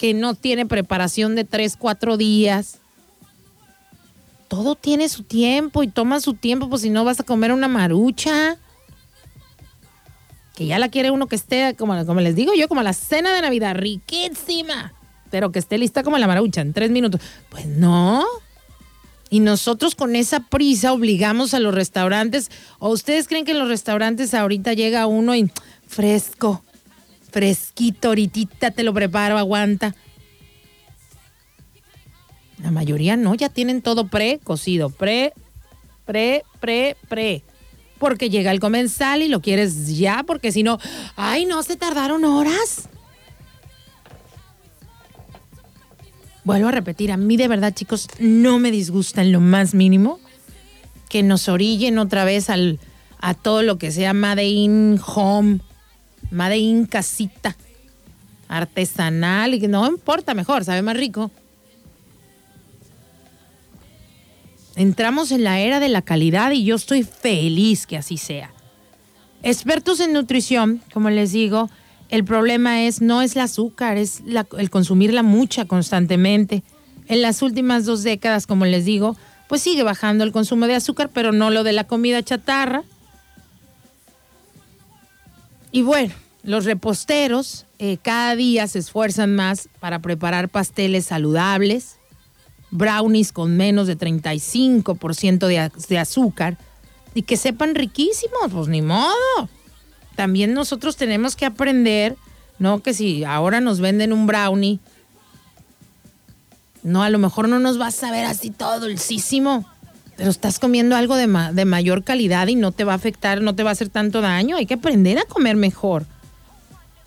[0.00, 2.78] que no tiene preparación de tres, cuatro días,
[4.48, 7.68] todo tiene su tiempo y toma su tiempo, pues si no vas a comer una
[7.68, 8.56] marucha.
[10.56, 13.34] Que ya la quiere uno que esté, como, como les digo yo, como la cena
[13.34, 14.94] de Navidad, riquísima.
[15.30, 17.20] Pero que esté lista como la marucha en tres minutos.
[17.50, 18.24] Pues no.
[19.28, 22.50] Y nosotros con esa prisa obligamos a los restaurantes.
[22.78, 25.52] ¿O ustedes creen que en los restaurantes ahorita llega uno y
[25.86, 26.64] fresco,
[27.30, 29.94] fresquito, ahorita te lo preparo, aguanta?
[32.62, 35.32] La mayoría no, ya tienen todo pre-cocido, pre,
[36.04, 37.42] pre, pre, pre.
[37.98, 40.78] Porque llega el comensal y lo quieres ya, porque si no,
[41.16, 42.88] ay, no, se tardaron horas.
[46.44, 50.18] Vuelvo a repetir, a mí de verdad, chicos, no me disgusta en lo más mínimo
[51.08, 52.78] que nos orillen otra vez al,
[53.18, 55.60] a todo lo que sea Made in Home,
[56.30, 57.56] Made in Casita,
[58.48, 61.30] artesanal, no importa, mejor, sabe más rico.
[64.76, 68.50] Entramos en la era de la calidad y yo estoy feliz que así sea.
[69.42, 71.70] Expertos en nutrición, como les digo,
[72.08, 74.22] el problema es no es el azúcar, es
[74.58, 76.62] el consumirla mucha constantemente.
[77.08, 79.16] En las últimas dos décadas, como les digo,
[79.48, 82.84] pues sigue bajando el consumo de azúcar, pero no lo de la comida chatarra.
[85.72, 91.96] Y bueno, los reposteros eh, cada día se esfuerzan más para preparar pasteles saludables,
[92.70, 96.58] brownies con menos de 35% de, de azúcar
[97.14, 99.48] y que sepan riquísimos, pues ni modo.
[100.16, 102.16] También nosotros tenemos que aprender,
[102.58, 102.82] ¿no?
[102.82, 104.80] Que si ahora nos venden un brownie,
[106.82, 109.66] no, a lo mejor no nos vas a ver así todo dulcísimo,
[110.20, 113.54] pero estás comiendo algo de, de mayor calidad y no te va a afectar, no
[113.54, 114.56] te va a hacer tanto daño.
[114.58, 116.04] Hay que aprender a comer mejor.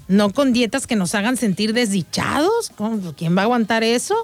[0.08, 2.72] No con dietas que nos hagan sentir desdichados.
[3.16, 4.16] ¿Quién va a aguantar eso?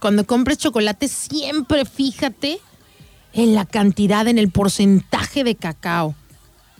[0.00, 2.58] Cuando compres chocolate, siempre fíjate
[3.34, 6.14] en la cantidad, en el porcentaje de cacao.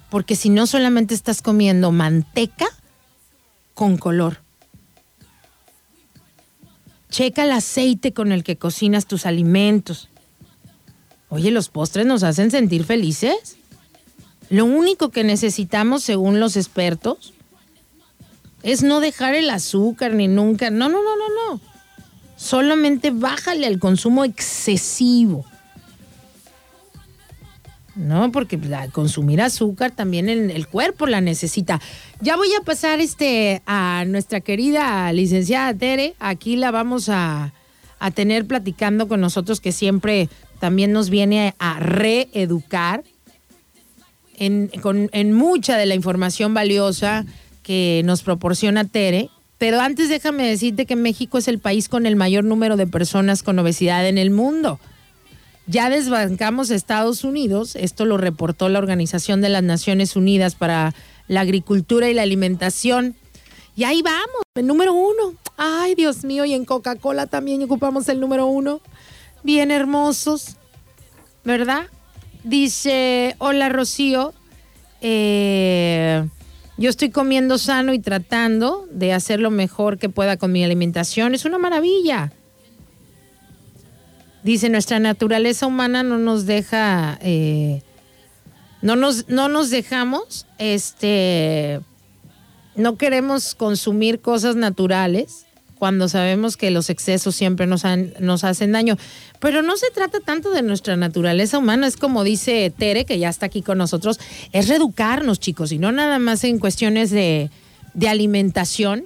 [0.08, 2.68] Porque si no, solamente estás comiendo manteca
[3.74, 4.38] con color.
[7.10, 10.08] Checa el aceite con el que cocinas tus alimentos.
[11.34, 13.56] Oye, los postres nos hacen sentir felices.
[14.50, 17.34] Lo único que necesitamos, según los expertos,
[18.62, 20.70] es no dejar el azúcar ni nunca.
[20.70, 21.74] No, no, no, no, no
[22.36, 25.44] solamente bájale al consumo excesivo.
[27.96, 28.58] No, porque
[28.92, 31.80] consumir azúcar también el, el, cuerpo la necesita.
[32.20, 36.14] Ya voy a pasar este a nuestra querida licenciada Tere.
[36.18, 37.52] Aquí la vamos a,
[38.00, 40.28] a tener platicando con nosotros, que siempre
[40.58, 43.04] también nos viene a reeducar
[44.36, 47.24] en, mucha de la información valiosa
[47.62, 49.30] que nos proporciona Tere.
[49.58, 53.42] Pero antes déjame decirte que México es el país con el mayor número de personas
[53.42, 54.80] con obesidad en el mundo.
[55.66, 60.94] Ya desbancamos Estados Unidos, esto lo reportó la Organización de las Naciones Unidas para
[61.26, 63.14] la Agricultura y la Alimentación.
[63.74, 65.34] Y ahí vamos, el número uno.
[65.56, 68.80] Ay, Dios mío, y en Coca-Cola también ocupamos el número uno.
[69.44, 70.56] Bien hermosos,
[71.44, 71.82] ¿verdad?
[72.44, 74.32] Dice, hola Rocío,
[75.02, 76.26] eh,
[76.78, 81.34] yo estoy comiendo sano y tratando de hacer lo mejor que pueda con mi alimentación.
[81.34, 82.32] Es una maravilla.
[84.42, 87.82] Dice, nuestra naturaleza humana no nos deja, eh,
[88.80, 91.82] no, nos, no nos dejamos, este,
[92.76, 95.44] no queremos consumir cosas naturales
[95.78, 97.82] cuando sabemos que los excesos siempre nos,
[98.20, 98.96] nos hacen daño.
[99.40, 103.28] Pero no se trata tanto de nuestra naturaleza humana, es como dice Tere, que ya
[103.28, 104.18] está aquí con nosotros,
[104.52, 107.50] es reeducarnos, chicos, y no nada más en cuestiones de,
[107.94, 109.04] de alimentación,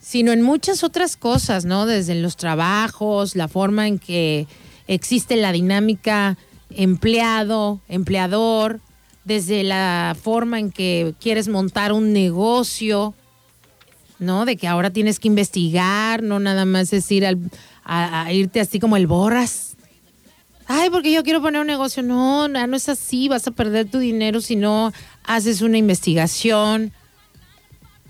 [0.00, 1.86] sino en muchas otras cosas, ¿no?
[1.86, 4.46] Desde los trabajos, la forma en que
[4.86, 6.36] existe la dinámica
[6.70, 8.80] empleado, empleador,
[9.24, 13.14] desde la forma en que quieres montar un negocio,
[14.18, 14.44] ¿no?
[14.44, 17.38] De que ahora tienes que investigar, no nada más es ir al,
[17.84, 19.76] a, irte así como el borras.
[20.66, 22.02] Ay, porque yo quiero poner un negocio.
[22.02, 24.92] No, no, no es así, vas a perder tu dinero si no
[25.24, 26.92] haces una investigación.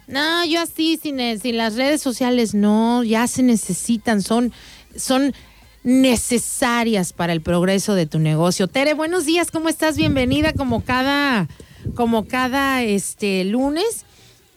[0.07, 4.53] No, yo así, sin, sin las redes sociales, no, ya se necesitan, son,
[4.95, 5.35] son
[5.83, 8.69] necesarias para el progreso de tu negocio.
[8.69, 9.97] Tere, buenos días, ¿cómo estás?
[9.97, 11.49] Bienvenida como cada
[11.95, 14.04] como cada este lunes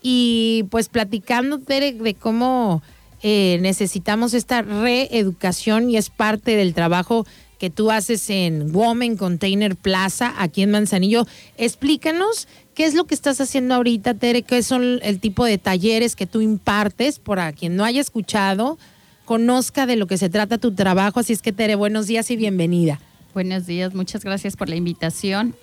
[0.09, 2.81] y pues platicando de cómo
[3.23, 7.27] eh, necesitamos esta reeducación y es parte del trabajo
[7.59, 11.27] que tú haces en Women Container Plaza aquí en Manzanillo.
[11.57, 16.15] Explícanos qué es lo que estás haciendo ahorita, Tere, qué son el tipo de talleres
[16.15, 18.77] que tú impartes para quien no haya escuchado,
[19.25, 21.19] conozca de lo que se trata tu trabajo.
[21.19, 23.01] Así es que, Tere, buenos días y bienvenida.
[23.33, 25.53] Buenos días, muchas gracias por la invitación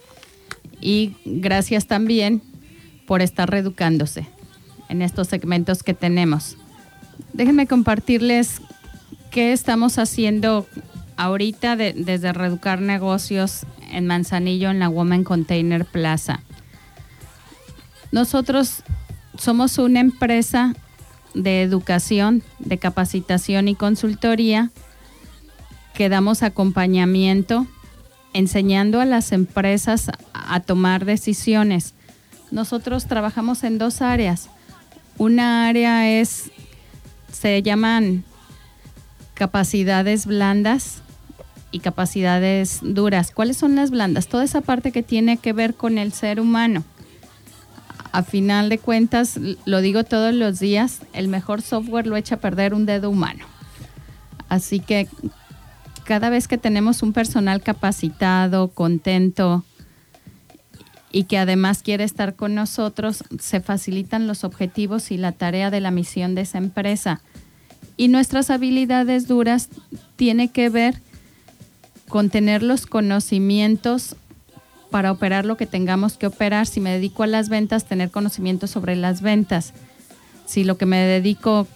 [0.82, 2.42] y gracias también
[3.06, 4.33] por estar reeducándose
[4.88, 6.56] en estos segmentos que tenemos.
[7.32, 8.60] Déjenme compartirles
[9.30, 10.66] qué estamos haciendo
[11.16, 16.40] ahorita desde Reeducar Negocios en Manzanillo en la Woman Container Plaza.
[18.12, 18.82] Nosotros
[19.38, 20.74] somos una empresa
[21.34, 24.70] de educación, de capacitación y consultoría
[25.94, 27.66] que damos acompañamiento
[28.32, 31.94] enseñando a las empresas a tomar decisiones.
[32.50, 34.50] Nosotros trabajamos en dos áreas.
[35.18, 36.50] Una área es
[37.32, 38.24] se llaman
[39.34, 41.02] capacidades blandas
[41.70, 43.32] y capacidades duras.
[43.32, 44.28] ¿Cuáles son las blandas?
[44.28, 46.84] Toda esa parte que tiene que ver con el ser humano.
[48.12, 52.40] A final de cuentas, lo digo todos los días, el mejor software lo echa a
[52.40, 53.44] perder un dedo humano.
[54.48, 55.08] Así que
[56.04, 59.64] cada vez que tenemos un personal capacitado, contento
[61.14, 65.80] y que además quiere estar con nosotros, se facilitan los objetivos y la tarea de
[65.80, 67.20] la misión de esa empresa.
[67.96, 69.68] Y nuestras habilidades duras
[70.16, 71.00] tiene que ver
[72.08, 74.16] con tener los conocimientos
[74.90, 76.66] para operar lo que tengamos que operar.
[76.66, 79.72] Si me dedico a las ventas, tener conocimientos sobre las ventas.
[80.46, 81.68] Si lo que me dedico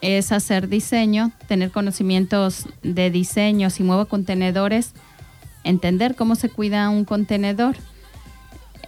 [0.00, 3.70] es hacer diseño, tener conocimientos de diseño.
[3.70, 4.94] Si muevo contenedores,
[5.62, 7.76] entender cómo se cuida un contenedor.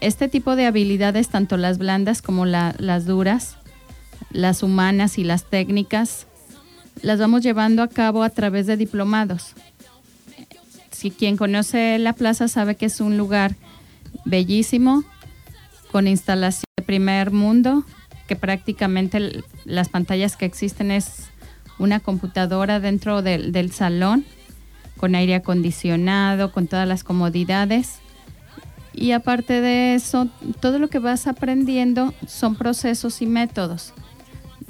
[0.03, 3.57] Este tipo de habilidades, tanto las blandas como las duras,
[4.33, 6.27] las humanas y las técnicas,
[7.03, 9.55] las vamos llevando a cabo a través de diplomados.
[10.91, 13.55] Si quien conoce la plaza sabe que es un lugar
[14.25, 15.05] bellísimo,
[15.93, 17.85] con instalación de primer mundo,
[18.27, 21.29] que prácticamente las pantallas que existen es
[21.79, 24.25] una computadora dentro del, del salón,
[24.97, 28.02] con aire acondicionado, con todas las comodidades.
[28.95, 30.29] Y aparte de eso,
[30.61, 33.95] todo lo que vas aprendiendo son procesos y métodos.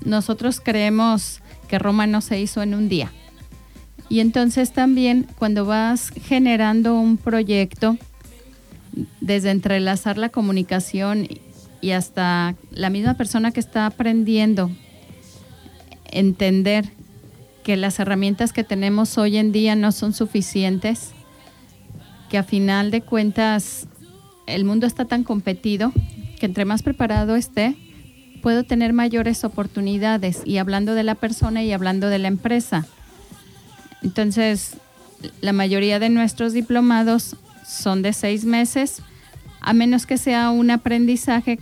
[0.05, 3.13] Nosotros creemos que Roma no se hizo en un día.
[4.09, 7.97] Y entonces también cuando vas generando un proyecto,
[9.21, 11.29] desde entrelazar la comunicación
[11.81, 14.71] y hasta la misma persona que está aprendiendo,
[16.11, 16.91] entender
[17.65, 21.13] que las herramientas que tenemos hoy en día no son suficientes,
[22.29, 23.87] que a final de cuentas
[24.55, 25.93] el mundo está tan competido
[26.39, 27.77] que entre más preparado esté,
[28.43, 32.87] puedo tener mayores oportunidades y hablando de la persona y hablando de la empresa.
[34.03, 34.77] Entonces,
[35.41, 39.03] la mayoría de nuestros diplomados son de seis meses,
[39.61, 41.59] a menos que sea un aprendizaje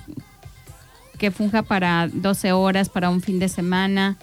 [1.19, 4.17] que funja para 12 horas, para un fin de semana,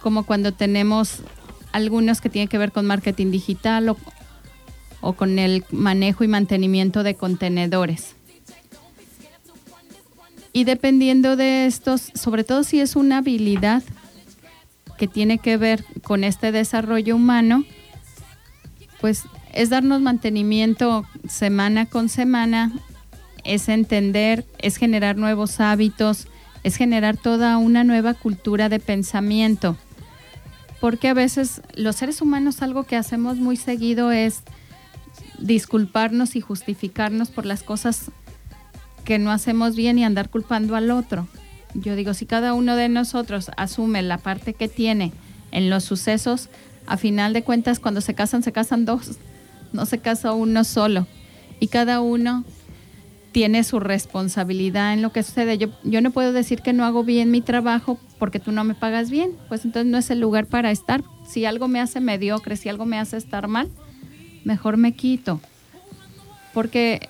[0.00, 1.18] como cuando tenemos
[1.72, 3.96] algunos que tienen que ver con marketing digital o,
[5.00, 8.14] o con el manejo y mantenimiento de contenedores.
[10.52, 13.82] Y dependiendo de estos, sobre todo si es una habilidad
[14.98, 17.64] que tiene que ver con este desarrollo humano,
[19.00, 22.72] pues es darnos mantenimiento semana con semana,
[23.44, 26.26] es entender, es generar nuevos hábitos,
[26.62, 29.76] es generar toda una nueva cultura de pensamiento.
[30.80, 34.42] Porque a veces los seres humanos algo que hacemos muy seguido es
[35.40, 38.10] disculparnos y justificarnos por las cosas
[39.04, 41.26] que no hacemos bien y andar culpando al otro.
[41.74, 45.12] Yo digo, si cada uno de nosotros asume la parte que tiene
[45.52, 46.48] en los sucesos,
[46.86, 49.18] a final de cuentas cuando se casan, se casan dos,
[49.72, 51.06] no se casa uno solo.
[51.60, 52.44] Y cada uno
[53.32, 55.58] tiene su responsabilidad en lo que sucede.
[55.58, 58.74] Yo, yo no puedo decir que no hago bien mi trabajo porque tú no me
[58.74, 61.04] pagas bien, pues entonces no es el lugar para estar.
[61.28, 63.68] Si algo me hace mediocre, si algo me hace estar mal,
[64.44, 65.40] mejor me quito.
[66.52, 67.08] Porque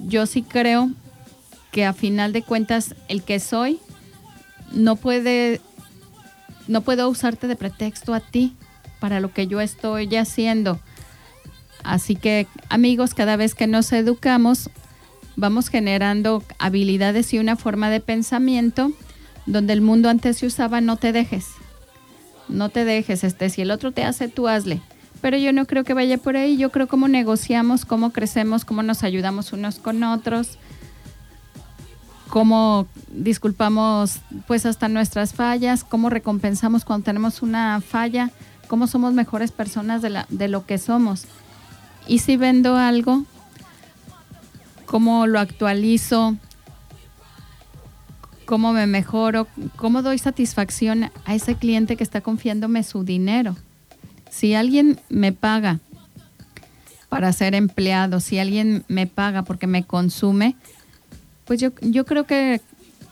[0.00, 0.90] yo sí creo
[1.72, 3.78] que a final de cuentas el que soy
[4.72, 5.60] no puede
[6.66, 8.54] no puedo usarte de pretexto a ti
[9.00, 10.78] para lo que yo estoy haciendo.
[11.82, 14.70] Así que amigos, cada vez que nos educamos,
[15.36, 18.92] vamos generando habilidades y una forma de pensamiento
[19.46, 21.46] donde el mundo antes se usaba no te dejes.
[22.48, 24.80] No te dejes, este, si el otro te hace, tú hazle.
[25.20, 28.82] Pero yo no creo que vaya por ahí, yo creo cómo negociamos, cómo crecemos, cómo
[28.82, 30.58] nos ayudamos unos con otros
[32.28, 38.30] cómo disculpamos pues hasta nuestras fallas, cómo recompensamos cuando tenemos una falla,
[38.68, 41.24] cómo somos mejores personas de, lo que somos.
[42.06, 43.24] Y si vendo algo,
[44.86, 46.36] cómo lo actualizo,
[48.44, 49.46] cómo me mejoro,
[49.76, 53.56] cómo doy satisfacción a ese cliente que está confiándome su dinero.
[54.38, 55.80] Si alguien me paga
[57.08, 60.54] para ser empleado, si alguien me paga porque me consume,
[61.44, 62.60] pues yo, yo creo que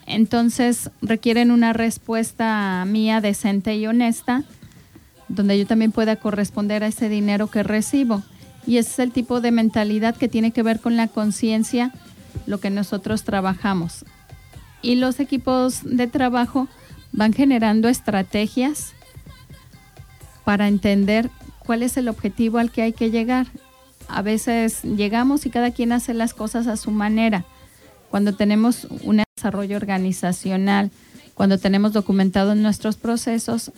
[0.07, 4.44] entonces requieren una respuesta mía decente y honesta,
[5.27, 8.23] donde yo también pueda corresponder a ese dinero que recibo.
[8.65, 11.93] Y ese es el tipo de mentalidad que tiene que ver con la conciencia,
[12.47, 14.05] lo que nosotros trabajamos.
[14.81, 16.69] Y los equipos de trabajo
[17.11, 18.94] van generando estrategias
[20.47, 21.28] para entender
[21.59, 23.48] cuál es el objetivo al que hay que llegar.
[24.06, 27.44] A veces llegamos y cada quien hace las cosas a su manera.
[28.10, 30.93] Cuando tenemos un desarrollo organizacional,
[31.35, 33.73] cuando tenemos documentados nuestros procesos,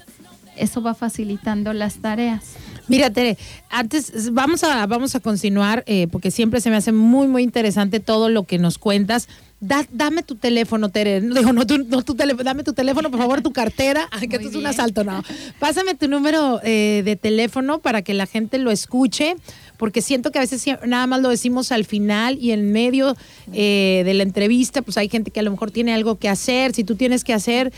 [0.56, 2.44] eso va facilitando las tareas.
[2.86, 3.38] Mira, Tere,
[3.70, 7.98] antes vamos a, vamos a continuar eh, porque siempre se me hace muy, muy interesante
[7.98, 9.26] todo lo que nos cuentas.
[9.60, 11.20] Dame tu teléfono, Tere.
[11.20, 14.08] Digo, no tu, no tu teléfono, dame tu teléfono, por favor, tu cartera.
[14.28, 15.22] Que esto es un asalto, no.
[15.58, 19.36] Pásame tu número eh, de teléfono para que la gente lo escuche,
[19.78, 23.16] porque siento que a veces nada más lo decimos al final y en medio
[23.52, 26.74] eh, de la entrevista, pues hay gente que a lo mejor tiene algo que hacer.
[26.74, 27.72] Si tú tienes que hacer,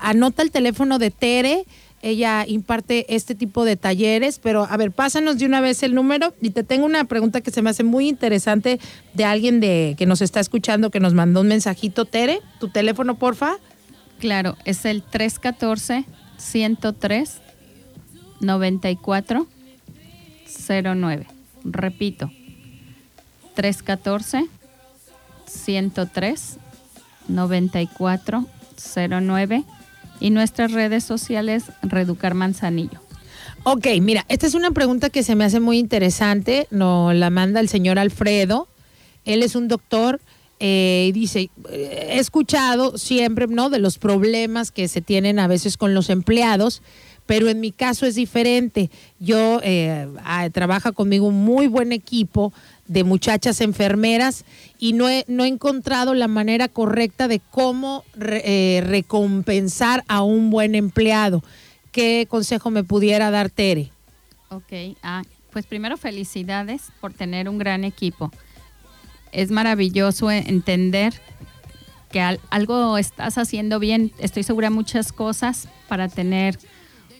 [0.00, 1.64] anota el teléfono de Tere
[2.02, 6.34] ella imparte este tipo de talleres, pero a ver, pásanos de una vez el número
[6.42, 8.80] y te tengo una pregunta que se me hace muy interesante
[9.14, 12.04] de alguien de que nos está escuchando que nos mandó un mensajito.
[12.04, 13.56] Tere, tu teléfono, porfa.
[14.18, 16.04] Claro, es el 314
[16.38, 17.40] 103
[18.40, 19.46] 94
[20.94, 21.26] 09.
[21.64, 22.30] Repito,
[23.54, 24.48] 314
[25.46, 26.56] 103
[27.28, 28.46] 94
[29.20, 29.64] 09
[30.22, 33.00] y nuestras redes sociales Reeducar Manzanillo.
[33.64, 37.60] Ok, mira, esta es una pregunta que se me hace muy interesante, nos la manda
[37.60, 38.68] el señor Alfredo,
[39.24, 40.20] él es un doctor
[40.64, 45.92] eh, dice, he escuchado siempre, ¿no?, de los problemas que se tienen a veces con
[45.92, 46.82] los empleados,
[47.26, 48.88] pero en mi caso es diferente.
[49.18, 50.06] Yo eh,
[50.52, 52.52] trabaja conmigo un muy buen equipo
[52.92, 54.44] de muchachas enfermeras
[54.78, 60.50] y no he, no he encontrado la manera correcta de cómo eh, recompensar a un
[60.50, 61.42] buen empleado.
[61.90, 63.90] ¿Qué consejo me pudiera dar Tere?
[64.50, 68.30] Ok, ah, pues primero felicidades por tener un gran equipo.
[69.32, 71.14] Es maravilloso entender
[72.10, 72.20] que
[72.50, 74.12] algo estás haciendo bien.
[74.18, 76.58] Estoy segura muchas cosas para tener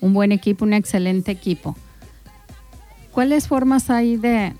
[0.01, 1.77] un buen equipo, un excelente equipo.
[3.13, 4.55] ¿Cuáles formas hay de,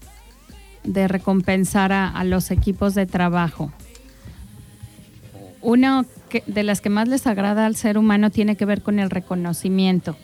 [0.85, 3.73] de recompensar a, los equipos de trabajo.
[5.61, 6.05] Una
[6.47, 10.17] de las que más les agrada al ser humano tiene que ver con el reconocimiento,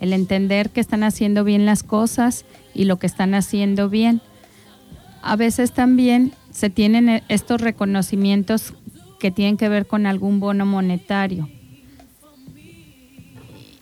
[0.00, 2.44] el entender que están haciendo bien las cosas
[2.74, 4.20] y lo que están haciendo bien.
[5.22, 8.74] A veces también se tienen e, estos reconocimientos
[9.18, 11.48] que tienen que ver con algún bono monetario.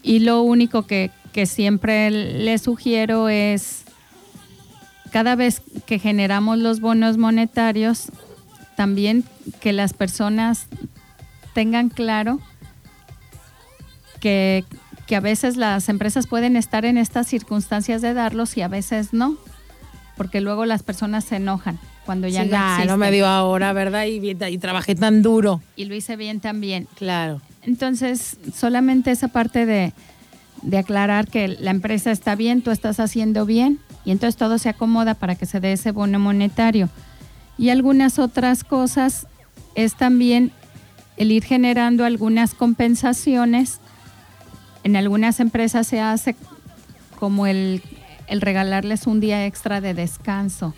[0.02, 3.84] Y lo único que, que siempre les sugiero es
[5.10, 8.06] cada vez que generamos los bonos monetarios,
[8.76, 9.24] también
[9.60, 10.66] que las personas
[11.52, 12.40] tengan claro
[14.20, 14.64] que,
[15.14, 19.36] a veces las empresas pueden estar en estas circunstancias de darlos y a veces no,
[20.16, 24.06] porque luego las personas se enojan cuando ya no no me dio ahora, ¿verdad?
[24.06, 25.62] Y, y trabajé tan duro.
[25.74, 26.86] Y lo hice bien también.
[26.94, 27.40] Claro.
[27.62, 29.92] Entonces, solamente esa parte de,
[30.62, 34.68] de aclarar que la empresa está bien, tú estás haciendo bien y entonces todo se
[34.68, 36.88] acomoda para que se dé ese bono monetario.
[37.58, 39.26] Y algunas otras cosas
[39.74, 40.52] es también
[41.16, 43.80] el ir generando algunas compensaciones.
[44.84, 46.34] En algunas empresas se hace
[47.18, 47.82] como el,
[48.28, 50.74] el regalarles un día extra de descanso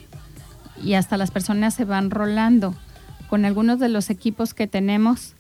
[0.83, 2.75] y hasta las personas se van rolando.
[3.29, 5.35] Con algunos de los equipos que tenemos,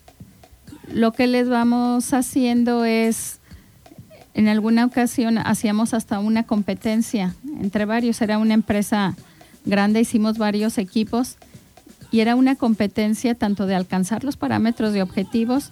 [0.88, 3.40] lo que les vamos haciendo es
[4.34, 9.14] en alguna ocasión hacíamos hasta una competencia entre varios, era una empresa
[9.64, 11.36] grande, hicimos varios equipos
[12.10, 15.70] y era una competencia tanto de alcanzar los parámetros de objetivos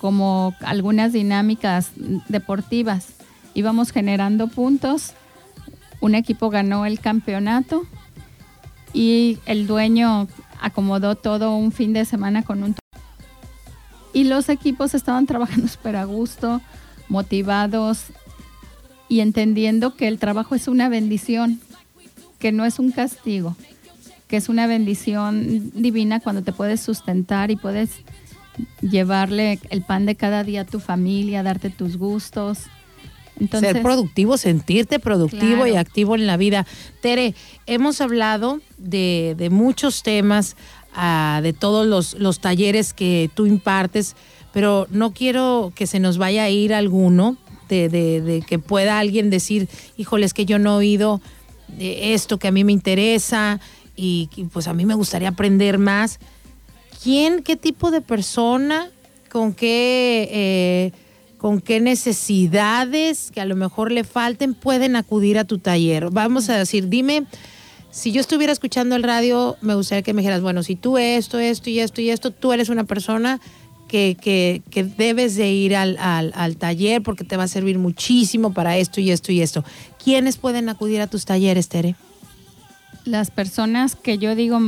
[0.00, 1.90] como algunas dinámicas
[2.28, 3.08] deportivas.
[3.54, 5.14] Íbamos generando puntos,
[6.00, 7.84] un equipo ganó el campeonato
[8.92, 10.28] y el dueño
[10.60, 12.74] acomodó todo un fin de semana con un...
[14.12, 16.60] Y los equipos estaban trabajando súper a gusto,
[17.08, 18.04] motivados
[19.08, 21.60] y entendiendo que el trabajo es una bendición,
[22.38, 23.56] que no es un castigo.
[24.28, 27.90] que es una bendición divina cuando te puedes sustentar y puedes
[28.82, 32.58] llevarle el pan de cada día a tu familia, darte tus gustos.
[33.40, 36.66] Entonces, Ser productivo, sentirte productivo y activo en la vida.
[37.00, 37.34] Tere,
[37.66, 40.56] hemos hablado de, de muchos temas,
[40.94, 44.14] ah, de todos los, los talleres que tú impartes,
[44.58, 47.36] pero no quiero que se nos vaya a ir alguno
[47.68, 51.20] de, que pueda alguien decir, híjole, es que yo no he oído
[51.68, 53.60] de esto que a mí me interesa
[53.94, 56.18] y, y, pues a mí me gustaría aprender más.
[57.00, 58.90] ¿Quién, qué tipo de persona,
[59.30, 60.92] con qué, eh,
[61.36, 66.10] con qué necesidades que a lo mejor le falten pueden acudir a tu taller?
[66.10, 67.26] Vamos a decir, dime,
[67.92, 71.38] si yo estuviera escuchando el radio, me gustaría que me dijeras, bueno, si tú esto,
[71.38, 73.40] esto y esto y esto, tú eres una persona
[73.88, 74.16] que,
[74.70, 78.76] que, debes de ir al, al, al taller porque te va a servir muchísimo para
[78.76, 79.64] esto y esto y esto.
[80.02, 81.96] ¿Quiénes pueden acudir a tus talleres, Tere?
[83.08, 84.60] las personas que yo digo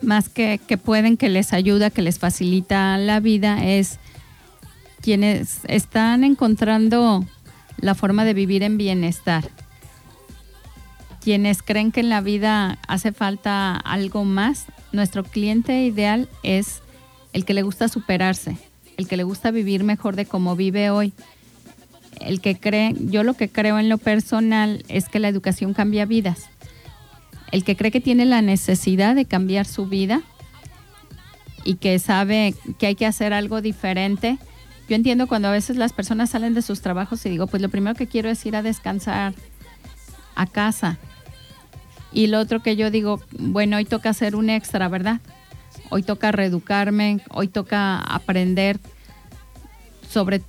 [0.00, 3.98] más que, que pueden, que les ayuda, que les facilita la vida, es
[5.00, 7.24] quienes están encontrando
[7.78, 9.48] la forma de vivir en bienestar.
[11.20, 16.82] Quienes creen que en la vida hace falta algo más, nuestro cliente ideal es
[17.32, 18.56] el que le gusta superarse,
[18.96, 21.12] el que le gusta vivir mejor de como vive hoy.
[22.20, 26.04] El que cree, yo lo que creo en lo personal es que la educación cambia
[26.04, 26.48] vidas
[27.52, 30.22] el que cree que tiene la necesidad de cambiar su vida
[31.64, 34.38] y que sabe que hay que hacer algo diferente.
[34.88, 37.68] Yo entiendo cuando a veces las personas salen de sus trabajos y digo, pues lo
[37.68, 39.34] primero que quiero es ir a descansar
[40.34, 40.98] a casa.
[42.10, 45.20] Y lo otro que yo digo, bueno, hoy toca hacer un extra, ¿verdad?
[45.94, 48.80] Hoy toca reeducarme, hoy toca aprender
[50.08, 50.40] sobre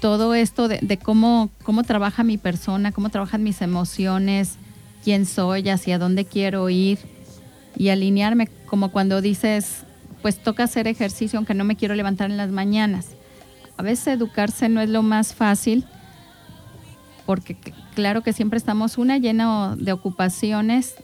[0.00, 4.56] todo esto de, cómo, cómo trabaja mi persona, cómo trabajan mis emociones,
[5.04, 6.98] quién soy, hacia dónde quiero ir
[7.76, 9.84] y alinearme como cuando dices,
[10.20, 13.10] pues toca hacer ejercicio aunque no me quiero levantar en las mañanas.
[13.76, 15.84] A veces educarse no es lo más fácil
[17.24, 17.56] porque
[17.94, 20.96] claro que siempre estamos una lleno de ocupaciones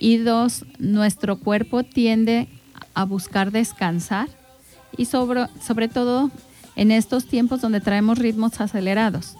[0.00, 2.48] y dos, nuestro cuerpo tiende
[2.94, 4.28] a buscar descansar
[4.96, 6.30] y sobre, sobre todo
[6.76, 9.36] en estos tiempos donde traemos ritmos acelerados.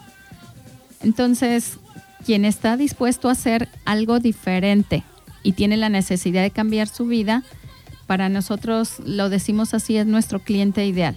[1.02, 1.78] Entonces,
[2.24, 5.05] quien está dispuesto a hacer algo diferente
[5.43, 7.43] y tiene la necesidad de cambiar su vida,
[8.06, 11.16] para nosotros lo decimos así, es nuestro cliente ideal.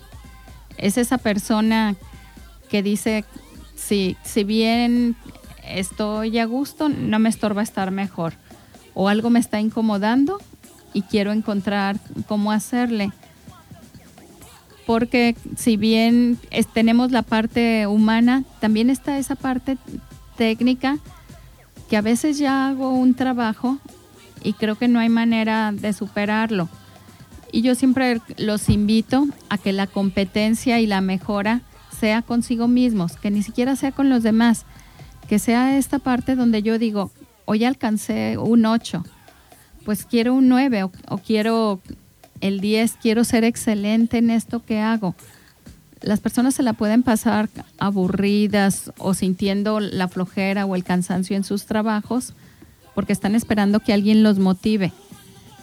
[0.78, 1.96] Es esa persona
[2.70, 3.26] que dice,
[3.76, 5.16] si, si bien
[5.66, 8.34] estoy a gusto, no me estorba estar mejor.
[8.94, 10.40] O algo me está incomodando
[10.94, 11.98] y quiero encontrar
[12.28, 13.12] cómo hacerle.
[14.86, 16.40] Porque si bien
[16.74, 19.78] tenemos la parte humana, también está esa parte
[20.38, 20.98] técnica
[21.90, 23.78] que a veces ya hago un trabajo
[24.44, 26.70] y creo que no hay manera de superarlo.
[27.52, 31.62] Y yo siempre los invito a que la competencia y la mejora
[31.98, 34.66] sea consigo mismos, que ni siquiera sea con los demás,
[35.28, 37.12] que sea esta parte donde yo digo,
[37.46, 39.04] hoy alcancé un 8,
[39.88, 41.80] pues quiero un 9 o, quiero
[42.42, 45.16] el 10, quiero ser excelente en esto que hago.
[46.02, 47.48] Las personas se la pueden pasar
[47.78, 52.34] aburridas o sintiendo la flojera o el cansancio en sus trabajos
[52.96, 54.92] porque están esperando que alguien los motive.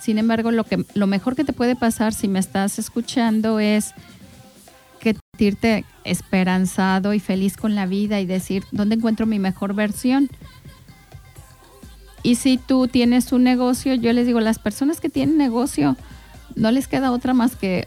[0.01, 3.93] Sin embargo, lo, que, lo mejor que te puede pasar si me estás escuchando es
[5.01, 10.31] que sentirte esperanzado y feliz con la vida y decir, ¿dónde encuentro mi mejor versión?
[12.25, 15.97] Y si tú tienes un negocio, yo les digo, las personas que tienen negocio,
[16.57, 17.87] no les queda otra más que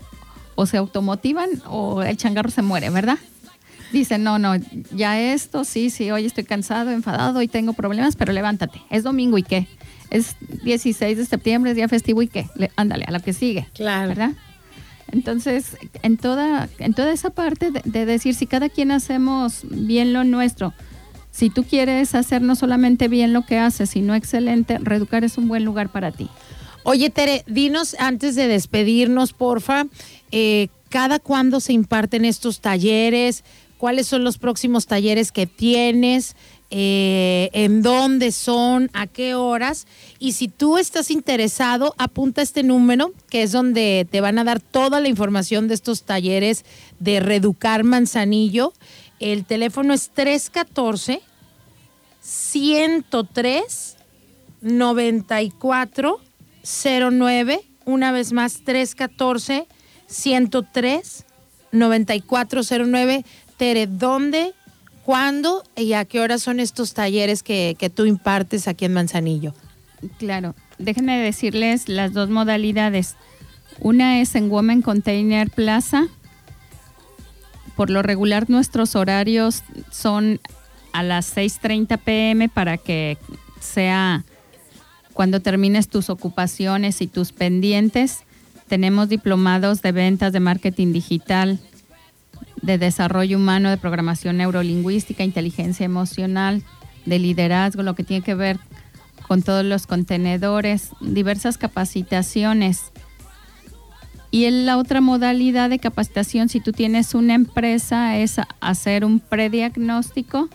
[0.55, 3.17] o se automotivan o el changarro se muere, ¿verdad?
[3.91, 4.53] Dicen, no, no,
[4.91, 8.81] ya esto, sí, sí, hoy estoy cansado, enfadado, hoy tengo problemas, pero levántate.
[8.89, 9.67] Es domingo y qué.
[10.09, 12.47] Es 16 de septiembre, es día festivo y qué.
[12.55, 13.67] Le- ándale, a lo que sigue.
[13.73, 14.09] Claro.
[14.09, 14.31] ¿Verdad?
[15.11, 20.11] Entonces, en toda, en toda esa parte de, de decir, si cada quien hacemos bien
[20.11, 20.73] lo nuestro,
[21.37, 25.47] si tú quieres hacer no solamente bien lo que haces, sino excelente, Reeducar es un
[25.47, 26.29] buen lugar para ti.
[26.81, 29.85] Oye, Tere, dinos antes de despedirnos, porfa,
[30.31, 33.43] eh, ¿cada cuándo se imparten estos talleres?
[33.77, 36.35] ¿Cuáles son los próximos talleres que tienes?
[36.71, 38.89] Eh, ¿En dónde son?
[38.93, 39.85] ¿A qué horas?
[40.17, 44.59] Y si tú estás interesado, apunta este número, que es donde te van a dar
[44.59, 46.65] toda la información de estos talleres
[46.99, 48.73] de Reeducar Manzanillo.
[49.19, 51.21] El teléfono es 314
[52.21, 53.97] 103
[54.61, 56.19] 94
[56.63, 59.67] 09, una vez más 314
[60.07, 61.25] 103
[61.71, 63.25] 9409.
[63.57, 64.53] Tere, ¿dónde,
[65.03, 69.53] cuándo y a qué hora son estos talleres que, que tú impartes aquí en Manzanillo?
[70.19, 70.53] Claro.
[70.77, 73.15] déjenme decirles las dos modalidades.
[73.79, 76.07] Una es en Women Container Plaza.
[77.77, 80.41] Por lo regular nuestros horarios son
[80.93, 83.19] a las 6.30 pm para que
[83.61, 84.25] sea
[85.13, 88.23] cuando termines tus ocupaciones y tus pendientes.
[88.67, 91.59] Tenemos diplomados de ventas de marketing digital,
[92.63, 96.63] de desarrollo humano, de programación neurolingüística, inteligencia emocional,
[97.05, 98.59] de liderazgo, lo que tiene que ver
[99.27, 102.91] con todos los contenedores, diversas capacitaciones.
[104.29, 110.49] Y la otra modalidad de capacitación, si tú tienes una empresa, es hacer un prediagnóstico,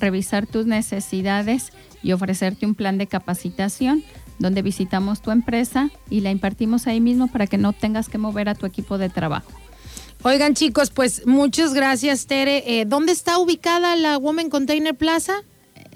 [0.00, 1.72] revisar tus necesidades
[2.02, 4.02] y ofrecerte un plan de capacitación
[4.38, 8.48] donde visitamos tu empresa y la impartimos ahí mismo para que no tengas que mover
[8.48, 9.50] a tu equipo de trabajo.
[10.22, 12.80] Oigan chicos, pues muchas gracias Tere.
[12.80, 15.34] Eh, ¿Dónde está ubicada la Women Container Plaza?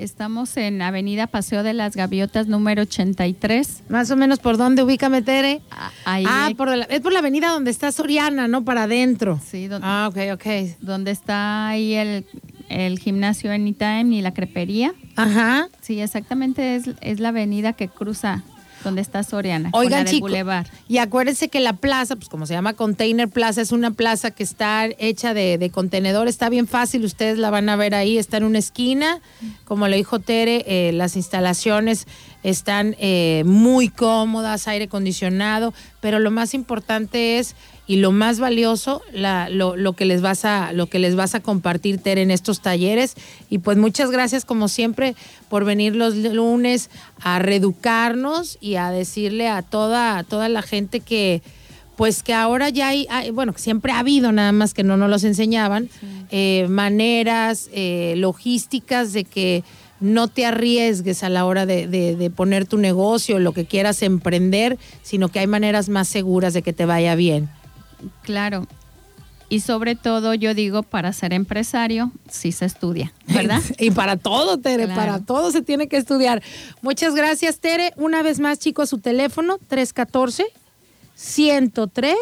[0.00, 3.82] Estamos en Avenida Paseo de las Gaviotas número 83.
[3.90, 5.60] Más o menos por dónde ubícame Tere.
[5.70, 8.64] Ah, ahí ah, por la, es por la avenida donde está Soriana, ¿no?
[8.64, 9.38] Para adentro.
[9.44, 10.78] Sí, donde, ah, ok, ok.
[10.80, 12.24] Donde está ahí el,
[12.70, 14.94] el gimnasio Anytime y la crepería.
[15.16, 15.68] Ajá.
[15.82, 18.42] Sí, exactamente es, es la avenida que cruza
[18.84, 20.66] donde está Soriana, Oigan, Boulevard.
[20.88, 24.42] Y acuérdense que la plaza, pues como se llama Container Plaza, es una plaza que
[24.42, 28.38] está hecha de, de contenedor, está bien fácil, ustedes la van a ver ahí, está
[28.38, 29.20] en una esquina,
[29.64, 32.06] como le dijo Tere, eh, las instalaciones
[32.42, 37.54] están eh, muy cómodas, aire acondicionado, pero lo más importante es
[37.90, 41.34] y lo más valioso, la, lo, lo, que les vas a, lo que les vas
[41.34, 43.16] a compartir, Tere, en estos talleres.
[43.48, 45.16] Y pues muchas gracias, como siempre,
[45.48, 46.88] por venir los lunes
[47.20, 51.42] a reeducarnos y a decirle a toda, a toda la gente que,
[51.96, 55.24] pues que ahora ya hay, bueno, siempre ha habido, nada más que no nos los
[55.24, 56.06] enseñaban, sí.
[56.30, 59.64] eh, maneras, eh, logísticas de que
[59.98, 64.00] no te arriesgues a la hora de, de, de, poner tu negocio, lo que quieras
[64.04, 67.50] emprender, sino que hay maneras más seguras de que te vaya bien.
[68.22, 68.66] Claro.
[69.48, 73.60] Y sobre todo, yo digo, para ser empresario, sí se estudia, ¿verdad?
[73.78, 75.00] y para todo, Tere, claro.
[75.00, 76.40] para todo se tiene que estudiar.
[76.82, 77.92] Muchas gracias, Tere.
[77.96, 80.44] Una vez más, chicos, su teléfono, 314
[81.16, 82.16] 103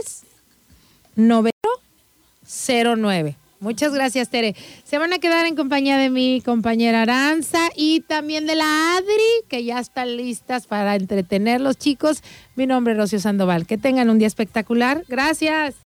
[1.17, 3.37] 9009.
[3.60, 4.55] Muchas gracias, Tere.
[4.85, 9.44] Se van a quedar en compañía de mi compañera Aranza y también de la Adri,
[9.48, 12.22] que ya están listas para entretener los chicos.
[12.55, 13.66] Mi nombre es Rocío Sandoval.
[13.66, 15.05] Que tengan un día espectacular.
[15.09, 15.88] Gracias.